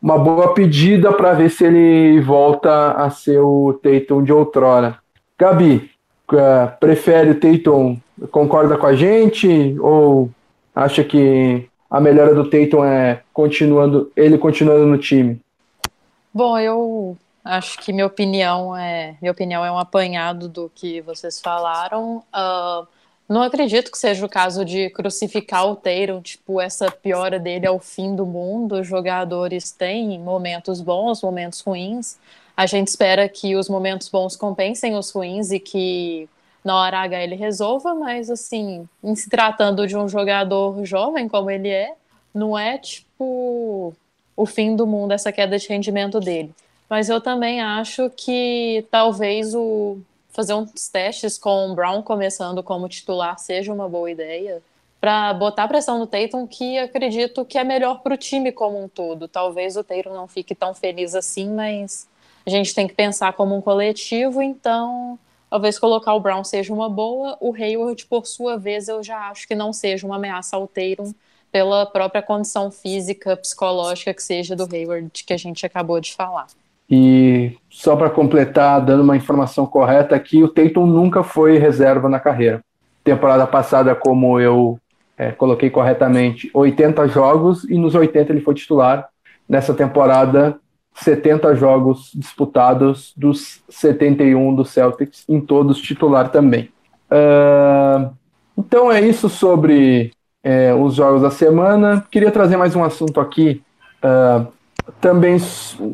[0.00, 5.01] uma boa pedida para ver se ele volta a ser o Tatum de outrora.
[5.42, 5.90] Gabi,
[6.34, 7.98] é, prefere o Tatum?
[8.30, 10.30] Concorda com a gente ou
[10.72, 15.40] acha que a melhora do Tatum é continuando ele continuando no time?
[16.32, 21.40] Bom, eu acho que minha opinião é minha opinião é um apanhado do que vocês
[21.40, 22.22] falaram.
[22.32, 22.86] Uh,
[23.28, 27.70] não acredito que seja o caso de crucificar o Tatum, tipo, essa piora dele é
[27.70, 28.76] o fim do mundo.
[28.76, 32.16] Os jogadores têm momentos bons, momentos ruins.
[32.56, 36.28] A gente espera que os momentos bons compensem os ruins e que
[36.64, 41.50] na hora H ele resolva, mas assim, em se tratando de um jogador jovem como
[41.50, 41.94] ele é,
[42.32, 43.94] não é tipo
[44.36, 46.54] o fim do mundo essa queda de rendimento dele.
[46.88, 49.98] Mas eu também acho que talvez o
[50.30, 54.62] fazer uns testes com o Brown começando como titular seja uma boa ideia
[54.98, 58.88] para botar pressão no Tatum, que acredito que é melhor para o time como um
[58.88, 59.26] todo.
[59.26, 62.08] Talvez o Tatum não fique tão feliz assim, mas
[62.46, 65.18] a gente tem que pensar como um coletivo, então
[65.48, 67.36] talvez colocar o Brown seja uma boa.
[67.40, 71.12] O Hayward, por sua vez, eu já acho que não seja uma ameaça ao Tatum
[71.52, 76.46] pela própria condição física, psicológica que seja do Hayward que a gente acabou de falar.
[76.90, 82.18] E só para completar, dando uma informação correta aqui, o Tatum nunca foi reserva na
[82.18, 82.62] carreira.
[83.04, 84.78] Temporada passada, como eu
[85.16, 89.08] é, coloquei corretamente, 80 jogos e nos 80 ele foi titular.
[89.48, 90.58] Nessa temporada,
[90.94, 96.70] 70 jogos disputados dos 71 do Celtics, em todos titular também.
[97.10, 98.10] Uh,
[98.56, 100.12] então é isso sobre
[100.42, 102.04] é, os jogos da semana.
[102.10, 103.62] Queria trazer mais um assunto aqui.
[104.04, 104.46] Uh,
[105.00, 105.38] também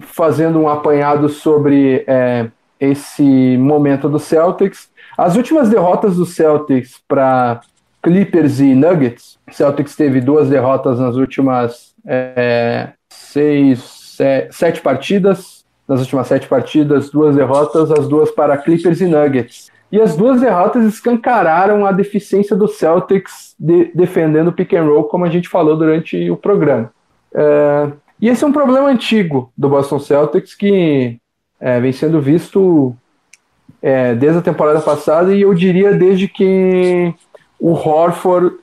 [0.01, 2.49] fazendo um apanhado sobre é,
[2.81, 4.89] esse momento do Celtics.
[5.17, 7.61] As últimas derrotas do Celtics para
[8.03, 15.65] Clippers e Nuggets, Celtics teve duas derrotas nas últimas é, seis, sete, sete partidas.
[15.87, 19.71] Nas últimas sete partidas, duas derrotas, as duas para Clippers e Nuggets.
[19.91, 25.05] E as duas derrotas escancararam a deficiência do Celtics de, defendendo o pick and roll,
[25.05, 26.91] como a gente falou durante o programa.
[27.35, 27.91] É,
[28.21, 31.19] e esse é um problema antigo do Boston Celtics que
[31.59, 32.95] é, vem sendo visto
[33.81, 37.15] é, desde a temporada passada e eu diria desde que
[37.59, 38.57] o Horford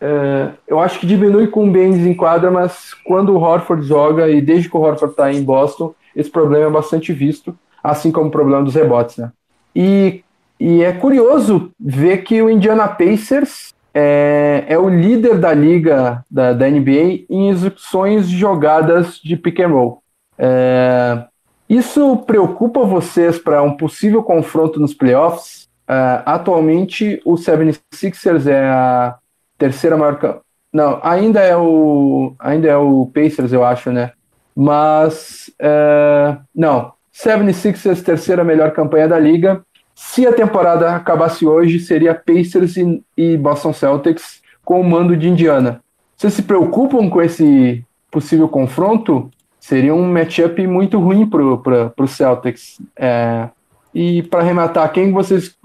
[0.00, 4.28] é, eu acho que diminui com o Baines em quadra, mas quando o Horford joga
[4.28, 8.28] e desde que o Horford está em Boston, esse problema é bastante visto, assim como
[8.28, 9.16] o problema dos rebotes.
[9.16, 9.32] Né?
[9.74, 10.22] E,
[10.58, 16.52] e é curioso ver que o Indiana Pacers é, é o líder da liga da,
[16.52, 20.02] da NBA em execuções de jogadas de pick and roll.
[20.38, 21.24] É,
[21.68, 25.68] isso preocupa vocês para um possível confronto nos playoffs?
[25.88, 29.17] Uh, atualmente, o 76ers é a
[29.58, 30.40] terceira maior.
[30.72, 34.12] Não, ainda é o ainda é o Pacers, eu acho, né?
[34.54, 39.62] Mas uh, não, 76ers terceira melhor campanha da liga
[40.00, 45.28] se a temporada acabasse hoje, seria Pacers e, e Boston Celtics com o mando de
[45.28, 45.82] Indiana.
[46.16, 49.28] Vocês se preocupam com esse possível confronto?
[49.58, 52.80] Seria um matchup muito ruim para o Celtics.
[52.96, 53.48] É,
[53.92, 55.56] e para arrematar, quem vocês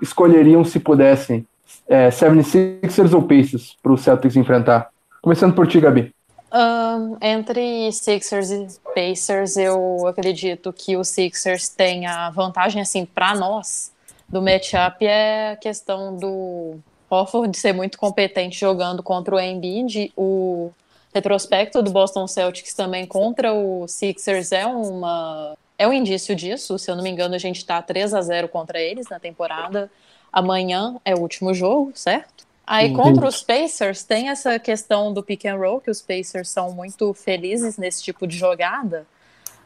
[0.00, 1.44] escolheriam se pudessem?
[1.88, 4.90] É, 76ers ou Pacers para o Celtics enfrentar?
[5.20, 6.14] Começando por ti, Gabi.
[6.52, 13.34] Um, entre Sixers e Pacers, eu acredito que o Sixers tem a vantagem, assim, para
[13.34, 13.92] nós,
[14.28, 16.76] do matchup é a questão do
[17.10, 20.12] Horford ser muito competente jogando contra o Embiid.
[20.16, 20.72] O
[21.14, 26.78] retrospecto do Boston Celtics também contra o Sixers é uma é um indício disso.
[26.78, 29.90] Se eu não me engano, a gente está 3 a 0 contra eles na temporada.
[30.34, 32.44] Amanhã é o último jogo, certo?
[32.66, 36.72] Aí contra os Pacers tem essa questão do pick and roll, que os Pacers são
[36.72, 39.06] muito felizes nesse tipo de jogada,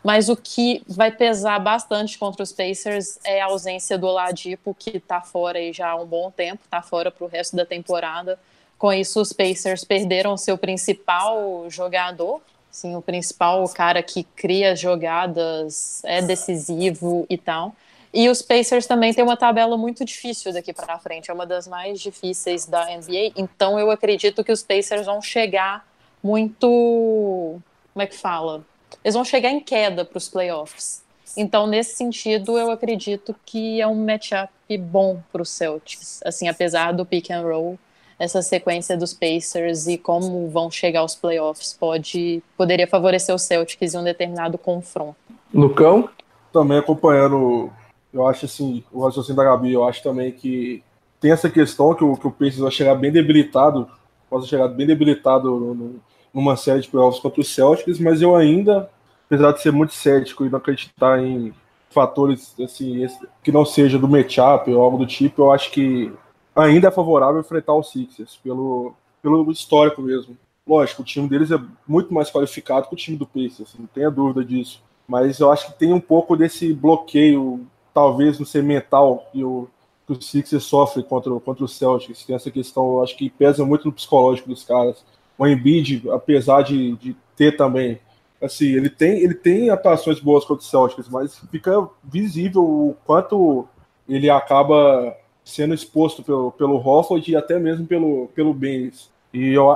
[0.05, 4.99] mas o que vai pesar bastante contra os Pacers é a ausência do Oladipo, que
[4.99, 8.39] está fora aí já há um bom tempo, está fora para o resto da temporada.
[8.77, 16.03] Com isso, os Pacers perderam seu principal jogador, sim, o principal cara que cria jogadas,
[16.05, 17.75] é decisivo e tal.
[18.19, 21.69] E os Pacers também têm uma tabela muito difícil daqui para frente, é uma das
[21.69, 23.31] mais difíceis da NBA.
[23.37, 25.87] Então eu acredito que os Pacers vão chegar
[26.21, 27.61] muito,
[27.95, 28.65] como é que fala?
[29.05, 31.05] Eles vão chegar em queda para os playoffs.
[31.37, 34.51] Então nesse sentido eu acredito que é um matchup
[34.81, 36.21] bom para os Celtics.
[36.25, 37.79] Assim, apesar do pick and roll,
[38.19, 43.95] essa sequência dos Pacers e como vão chegar aos playoffs pode poderia favorecer os Celtics
[43.95, 45.15] em um determinado confronto.
[45.55, 46.11] Lucão?
[46.53, 47.71] Também acompanhando,
[48.13, 50.83] eu acho assim, o raciocínio da Gabi, eu acho também que
[51.21, 53.89] tem essa questão que o, que o Pacers vai chegar bem debilitado,
[54.31, 56.01] pode chegar bem debilitado no, no,
[56.33, 58.89] numa série de playoffs contra os Celtics, mas eu ainda,
[59.27, 61.53] apesar de ser muito cético e não acreditar em
[61.91, 63.07] fatores assim
[63.43, 66.13] que não seja do matchup ou algo do tipo, eu acho que
[66.55, 70.37] ainda é favorável enfrentar os Sixers pelo, pelo histórico mesmo.
[70.67, 74.11] Lógico, o time deles é muito mais qualificado que o time do Pacers, não tenha
[74.11, 74.83] dúvida disso.
[75.07, 77.67] Mas eu acho que tem um pouco desse bloqueio,
[77.99, 79.69] talvez no ser mental, e o,
[80.07, 82.25] que o Sixers sofre contra, contra o Celtics.
[82.25, 85.05] Tem essa questão, eu acho que pesa muito no psicológico dos caras.
[85.37, 87.99] O Embiid, apesar de, de ter também,
[88.41, 93.67] assim, ele tem, ele tem atuações boas contra o Celtics, mas fica visível o quanto
[94.09, 99.11] ele acaba sendo exposto pelo, pelo Hofford e até mesmo pelo, pelo Baines.
[99.35, 99.67] E eu,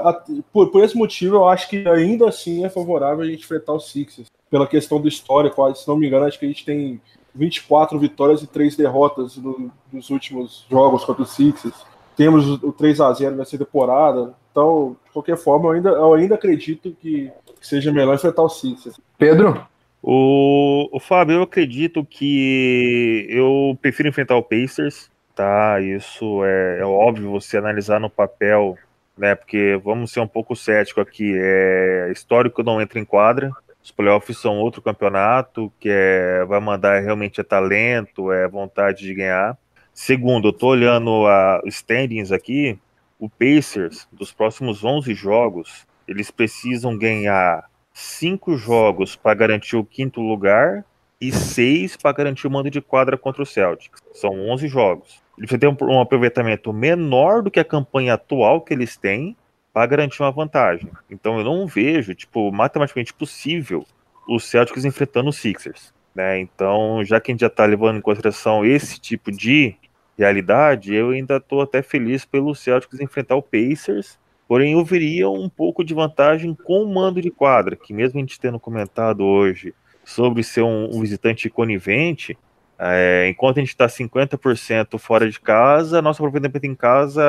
[0.52, 3.90] por, por, esse motivo, eu acho que ainda assim é favorável a gente enfrentar os
[3.90, 4.30] Sixers.
[4.48, 7.00] Pela questão do histórico, se não me engano, acho que a gente tem
[7.34, 11.74] 24 vitórias e 3 derrotas no, nos últimos jogos contra os Sixers.
[12.16, 14.34] Temos o 3 a 0 nessa temporada.
[14.50, 18.60] Então, de qualquer forma, eu ainda, eu ainda acredito que, que seja melhor enfrentar os
[18.60, 19.00] Sixers.
[19.16, 19.66] Pedro?
[20.02, 25.80] O, o Fábio, eu acredito que eu prefiro enfrentar o Pacers, tá?
[25.80, 28.76] Isso é, é óbvio você analisar no papel
[29.16, 29.34] né?
[29.34, 31.32] Porque vamos ser um pouco cético aqui.
[31.36, 33.50] É histórico não entra em quadra.
[33.82, 39.14] Os playoffs são outro campeonato que é, vai mandar realmente é talento, é vontade de
[39.14, 39.56] ganhar.
[39.92, 42.78] Segundo, eu tô olhando a standings aqui.
[43.18, 50.20] O Pacers, dos próximos 11 jogos, eles precisam ganhar cinco jogos para garantir o quinto
[50.20, 50.84] lugar
[51.20, 54.00] e seis para garantir o mando de quadra contra o Celtics.
[54.12, 58.60] São 11 jogos ele precisa ter um, um aproveitamento menor do que a campanha atual
[58.60, 59.36] que eles têm
[59.72, 60.90] para garantir uma vantagem.
[61.10, 63.86] Então eu não vejo, tipo, matematicamente possível
[64.28, 65.92] os Celtics enfrentando os Sixers.
[66.14, 66.40] Né?
[66.40, 69.74] Então, já que a gente já está levando em consideração esse tipo de
[70.16, 75.48] realidade, eu ainda estou até feliz pelo Celtics enfrentar o Pacers, porém eu veria um
[75.48, 79.74] pouco de vantagem com o mando de quadra, que mesmo a gente tendo comentado hoje
[80.04, 82.36] sobre ser um, um visitante conivente,
[82.84, 87.22] é, enquanto a gente está 50% fora de casa, nosso aproveitamento em casa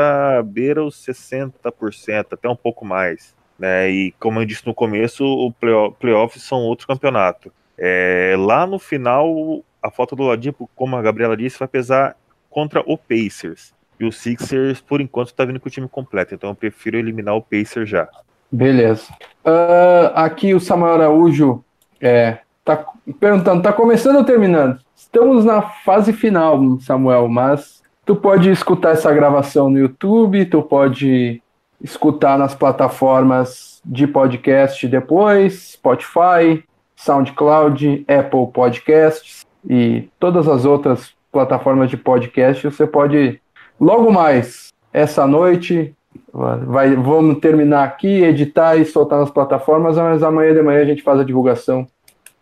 [0.45, 3.35] beira os 60%, até um pouco mais.
[3.59, 3.89] Né?
[3.89, 7.51] E como eu disse no começo, o playoff, playoffs são outro campeonato.
[7.77, 12.15] É, lá no final, a falta do ladinho, como a Gabriela disse, vai pesar
[12.49, 13.73] contra o Pacers.
[13.99, 16.33] E o Sixers, por enquanto, está vindo com o time completo.
[16.33, 18.09] Então eu prefiro eliminar o Pacers já.
[18.51, 19.11] Beleza.
[19.45, 21.63] Uh, aqui o Samuel Araújo
[22.01, 22.85] é, tá
[23.19, 24.79] perguntando, tá começando ou terminando?
[24.95, 31.41] Estamos na fase final, Samuel, mas tu pode escutar essa gravação no YouTube, tu pode
[31.81, 36.63] escutar nas plataformas de podcast depois, Spotify,
[36.95, 42.63] SoundCloud, Apple Podcasts e todas as outras plataformas de podcast.
[42.63, 43.41] Você pode
[43.79, 45.93] logo mais essa noite
[46.31, 51.03] vai, vamos terminar aqui, editar e soltar nas plataformas, mas amanhã de manhã a gente
[51.03, 51.87] faz a divulgação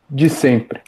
[0.10, 0.82] de sempre.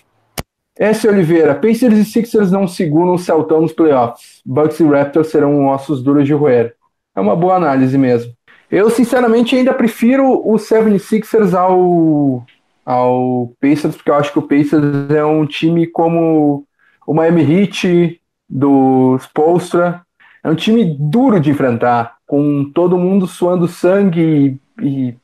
[0.78, 1.08] S.
[1.08, 4.42] Oliveira, Pacers e Sixers não seguram o Celtão nos playoffs.
[4.46, 6.76] Bucks e Raptors serão ossos duros de roer.
[7.16, 8.34] É uma boa análise mesmo.
[8.72, 12.44] Eu, sinceramente, ainda prefiro o 76ers ao,
[12.84, 16.66] ao Pacers, porque eu acho que o Pacers é um time como
[17.06, 18.20] o Miami Heat
[18.50, 20.02] do Spolstra.
[20.44, 25.18] É um time duro de enfrentar, com todo mundo suando sangue e, e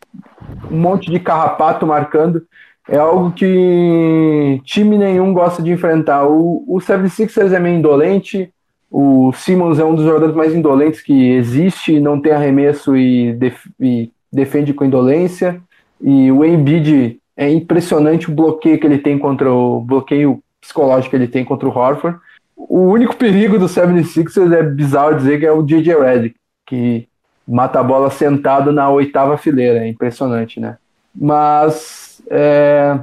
[0.71, 2.45] um monte de carrapato marcando
[2.89, 6.27] é algo que time nenhum gosta de enfrentar.
[6.27, 8.51] O, o 76ers é meio indolente,
[8.89, 13.67] o Simmons é um dos jogadores mais indolentes que existe, não tem arremesso e, def,
[13.79, 15.61] e defende com indolência.
[16.01, 21.15] E o Embiid é impressionante o bloqueio que ele tem contra o bloqueio psicológico que
[21.15, 22.17] ele tem contra o Horford.
[22.57, 26.35] O único perigo do 76ers é bizarro dizer que é o JJ Redick,
[26.65, 27.07] que
[27.47, 29.79] mata a bola sentado na oitava fileira.
[29.79, 30.77] É impressionante, né?
[31.15, 32.99] Mas é,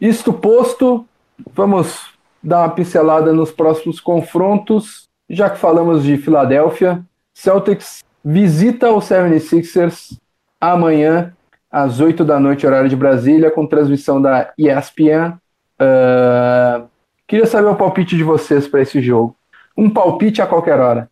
[0.00, 1.06] isto posto,
[1.52, 2.10] vamos
[2.42, 5.08] dar uma pincelada nos próximos confrontos.
[5.28, 7.04] Já que falamos de Filadélfia,
[7.34, 10.18] Celtics visita o 76ers
[10.60, 11.32] amanhã,
[11.70, 15.38] às 8 da noite, horário de Brasília, com transmissão da ESPN.
[15.80, 16.88] Uh,
[17.28, 19.36] queria saber o palpite de vocês para esse jogo.
[19.76, 21.08] Um palpite a qualquer hora.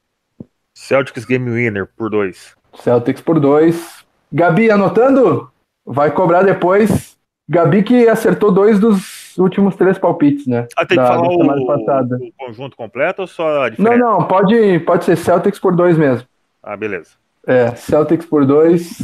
[0.74, 2.56] Celtics Game Winner por dois.
[2.74, 4.04] Celtics por dois.
[4.32, 5.50] Gabi, anotando?
[5.86, 7.17] Vai cobrar depois
[7.48, 10.66] Gabi que acertou dois dos últimos três palpites, né?
[10.76, 13.96] Ah, tem da, que falar o, o, conjunto completo ou só a diferença?
[13.96, 16.26] Não, não, pode, pode ser Celtics por dois mesmo.
[16.62, 17.10] Ah, beleza.
[17.46, 19.00] É, Celtics por dois.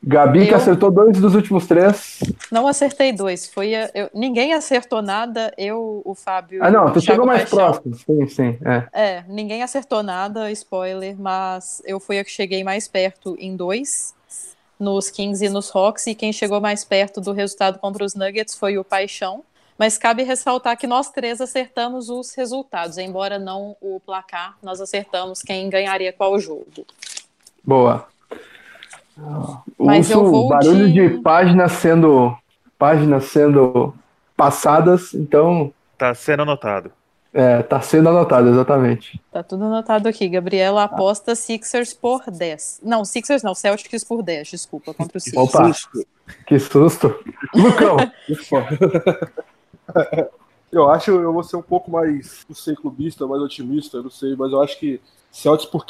[0.00, 2.20] Gabi, que Eu- acertou dois dos últimos três.
[2.52, 3.48] Não acertei dois.
[3.52, 5.52] Foi a- eu- ninguém acertou nada.
[5.58, 6.62] Eu, o Fábio.
[6.62, 7.58] Ah, não, tu chegou mais Paixão.
[7.58, 7.94] próximo.
[7.96, 8.58] Sim, sim.
[8.64, 8.84] É.
[8.92, 14.14] É, ninguém acertou nada, spoiler, mas eu fui a que cheguei mais perto em dois,
[14.78, 18.54] nos Kings e nos Hawks, e quem chegou mais perto do resultado contra os Nuggets
[18.54, 19.42] foi o Paixão.
[19.78, 25.40] Mas cabe ressaltar que nós três acertamos os resultados, embora não o placar, nós acertamos
[25.40, 26.84] quem ganharia qual jogo.
[27.62, 28.08] Boa.
[29.78, 31.08] Mas eu vou barulho de...
[31.08, 32.36] de- páginas sendo
[32.78, 33.94] páginas sendo
[34.36, 36.92] passadas, então Tá sendo anotado.
[37.32, 39.20] É, tá sendo anotado exatamente.
[39.30, 40.28] Tá tudo anotado aqui.
[40.28, 42.80] Gabriela aposta Sixers por 10.
[42.82, 45.54] Não, Sixers não, Celtics por 10, desculpa, contra o Sixers.
[45.54, 45.70] Opa.
[46.46, 47.14] Que susto.
[47.54, 47.96] Lucão,
[50.70, 54.36] Eu acho eu vou ser um pouco mais, não sei, clubista, mais otimista, não sei,
[54.36, 55.00] mas eu acho que
[55.32, 55.86] Celtics por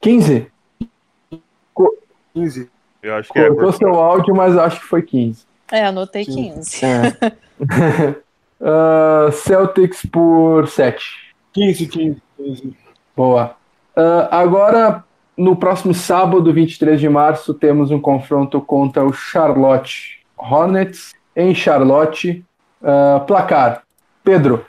[0.00, 0.50] 15.
[2.34, 2.70] 15.
[3.02, 3.48] Eu acho que é.
[3.48, 5.44] Cortou seu áudio, mas acho que foi 15.
[5.70, 6.54] É, anotei Sim.
[6.54, 6.84] 15.
[6.84, 8.22] É.
[8.62, 11.04] Ah, Celtics por 7.
[11.52, 12.76] 15, 15, 15.
[13.16, 13.56] Boa.
[13.96, 15.04] Ah, agora,
[15.36, 22.44] no próximo sábado, 23 de março, temos um confronto contra o Charlotte Hornets em Charlotte.
[22.82, 23.82] Ah, placar.
[24.24, 24.64] Pedro,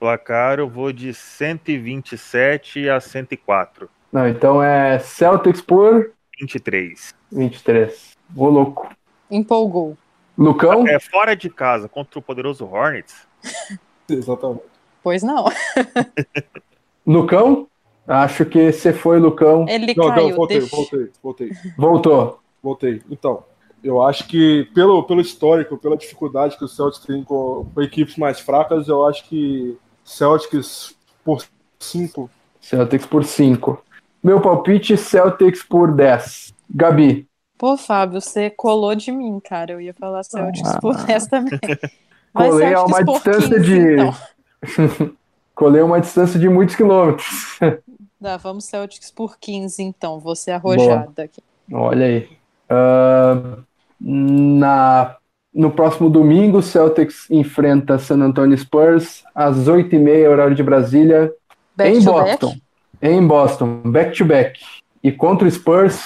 [0.00, 3.88] Placar, eu vou de 127 a 104.
[4.12, 7.14] não, então é Celtics por 23.
[7.32, 8.12] 23.
[8.36, 8.88] Ô louco.
[9.30, 9.96] Empolgou.
[10.36, 13.14] Lucão, É fora de casa contra o poderoso Hornets.
[14.08, 14.62] Exatamente.
[15.02, 15.44] Pois não.
[17.06, 17.68] Lucão,
[18.06, 19.66] acho que você foi, Lucão.
[19.68, 20.28] Ele Não, caiu.
[20.30, 22.40] não, voltei, deixa- voltei, voltei, Voltou.
[22.62, 23.02] voltei.
[23.10, 23.44] Então,
[23.82, 28.16] eu acho que pelo, pelo histórico, pela dificuldade que o Celtics tem com, com equipes
[28.16, 31.44] mais fracas, eu acho que Celtics por
[31.78, 32.30] 5.
[32.60, 33.82] Celtics por 5.
[34.22, 36.54] Meu palpite, Celtics por 10.
[36.70, 39.72] Gabi, Pô, Fábio, você colou de mim, cara.
[39.72, 40.80] Eu ia falar Celtics Ah.
[40.80, 41.58] por 10 também.
[42.32, 44.14] Mas Colei a uma distância 15, de- Então.
[45.54, 47.58] colei uma distância de muitos quilômetros.
[48.20, 50.18] Dá, vamos Celtics por 15, então.
[50.18, 51.40] Vou ser arrojada aqui.
[51.72, 52.28] Olha aí.
[52.68, 53.58] Ah,
[54.00, 55.16] na,
[55.54, 61.32] no próximo domingo, Celtics enfrenta San Antonio Spurs às 8h30, horário de Brasília,
[61.76, 62.48] Back em to Boston.
[62.48, 62.62] back?
[63.02, 64.60] Em Boston, back to back.
[65.02, 66.02] E contra o Spurs,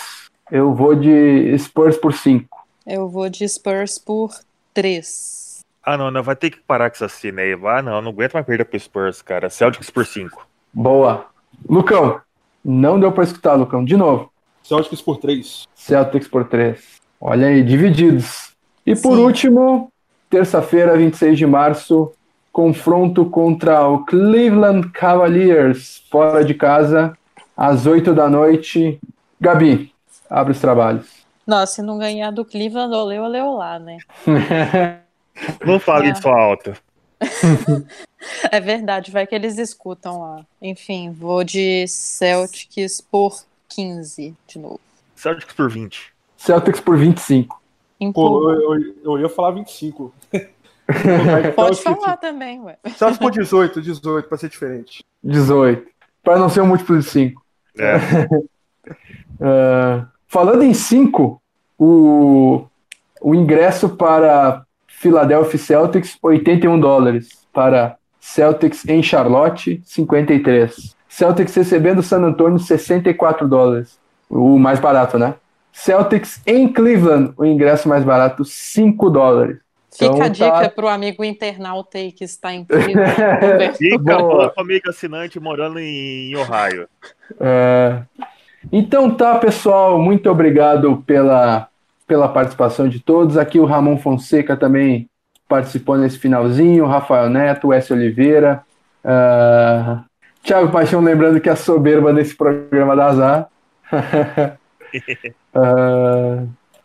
[0.51, 2.67] eu vou de Spurs por 5.
[2.87, 4.33] Eu vou de Spurs por
[4.73, 5.65] 3.
[5.83, 7.53] Ah, não, não, vai ter que parar com essa cena aí.
[7.65, 9.49] Ah, não, não aguento mais perder pro Spurs, cara.
[9.51, 10.47] Celtics por 5.
[10.73, 11.27] Boa.
[11.69, 12.21] Lucão,
[12.65, 13.85] não deu para escutar, Lucão.
[13.85, 14.31] De novo.
[14.63, 15.67] Celtics por 3.
[15.75, 16.79] Celtics por 3.
[17.21, 18.53] Olha aí, divididos.
[18.85, 19.25] E por Sim.
[19.25, 19.93] último,
[20.31, 22.13] terça-feira, 26 de março,
[22.53, 27.17] confronto contra o Cleveland Cavaliers, fora de casa,
[27.57, 29.01] às 8 da noite.
[29.41, 29.93] Gabi,
[30.29, 31.07] abre os trabalhos.
[31.47, 33.99] Nossa, se não ganhar do Cleveland, olê, olê, olá, né?
[35.65, 36.13] Não fale Ah.
[36.13, 36.75] isso alto.
[38.51, 40.45] É verdade, vai que eles escutam lá.
[40.61, 44.81] Enfim, vou de Celtics por 15 de novo.
[45.17, 46.13] Celtics por 20.
[46.37, 47.61] Celtics por 25.
[48.13, 50.13] Pô, eu, eu, eu ia falar 25.
[51.55, 52.77] Pode falar também, ué.
[52.97, 55.05] Celtics por 18, 18, pra ser diferente.
[55.23, 55.87] 18.
[56.23, 57.43] Para não ser um múltiplo de 5.
[57.79, 57.95] É.
[59.41, 61.41] Ah, falando em 5,
[61.79, 62.65] o,
[63.21, 67.29] o ingresso para Philadelphia Celtics, 81 dólares.
[67.53, 70.97] Para Celtics em Charlotte, 53.
[71.09, 73.99] Celtics recebendo San Antonio, 64 dólares.
[74.29, 75.35] O mais barato, né?
[75.73, 79.59] Celtics em Cleveland, o ingresso mais barato, 5 dólares.
[79.91, 83.15] Fica Então a dica tá- pro amigo internauta aí que está em Cleveland.
[83.79, 84.51] Fica Boa.
[84.51, 86.87] com amigo assinante morando em Ohio.
[87.41, 88.03] É,
[88.71, 91.69] Então tá, pessoal, muito obrigado pela,
[92.07, 93.39] pela participação de todos.
[93.39, 95.09] Aqui o Ramon Fonseca também
[95.49, 97.91] participou nesse finalzinho, Rafael Neto, o S.
[97.93, 98.63] Oliveira,
[99.03, 100.05] ah,
[100.43, 103.49] Thiago Paixão, lembrando que a soberba nesse programa da Azar.
[105.55, 106.45] Ah,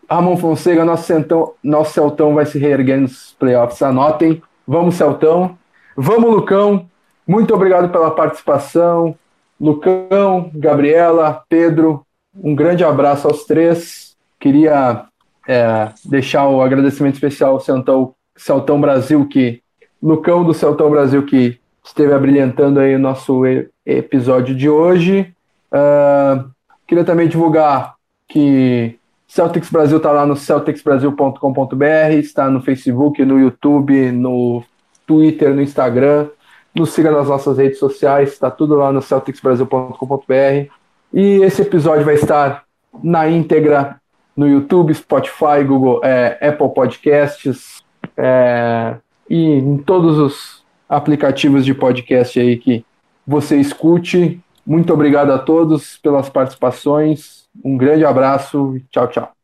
[0.10, 3.82] Ramon Fonseca, nosso, centão, nosso Celtão vai se reerguer nos playoffs.
[3.82, 4.42] Anotem.
[4.68, 5.58] Vamos, Celtão.
[5.96, 6.90] Vamos, Lucão.
[7.26, 9.16] Muito obrigado pela participação.
[9.64, 12.06] Lucão, Gabriela, Pedro,
[12.36, 14.14] um grande abraço aos três.
[14.38, 15.06] Queria
[15.48, 19.62] é, deixar o agradecimento especial ao Celtão, Celtão Brasil, que
[20.02, 23.44] Lucão do Celtão Brasil, que esteve abrilhantando aí o nosso
[23.86, 25.34] episódio de hoje.
[25.72, 26.44] Ah,
[26.86, 27.96] queria também divulgar
[28.28, 29.00] que
[29.30, 34.62] Celtics Brasil está lá no celticsbrasil.com.br, está no Facebook, no YouTube, no
[35.08, 36.28] Twitter, no Instagram.
[36.76, 40.72] Nos siga nas nossas redes sociais, está tudo lá no celticsbrasil.com.br.
[41.14, 42.64] E esse episódio vai estar
[43.04, 44.02] na íntegra
[44.36, 47.84] no YouTube, Spotify, Google, é, Apple Podcasts
[48.18, 48.96] é,
[49.30, 52.84] e em todos os aplicativos de podcast aí que
[53.26, 54.40] você escute.
[54.66, 57.48] Muito obrigado a todos pelas participações.
[57.64, 59.43] Um grande abraço e tchau, tchau.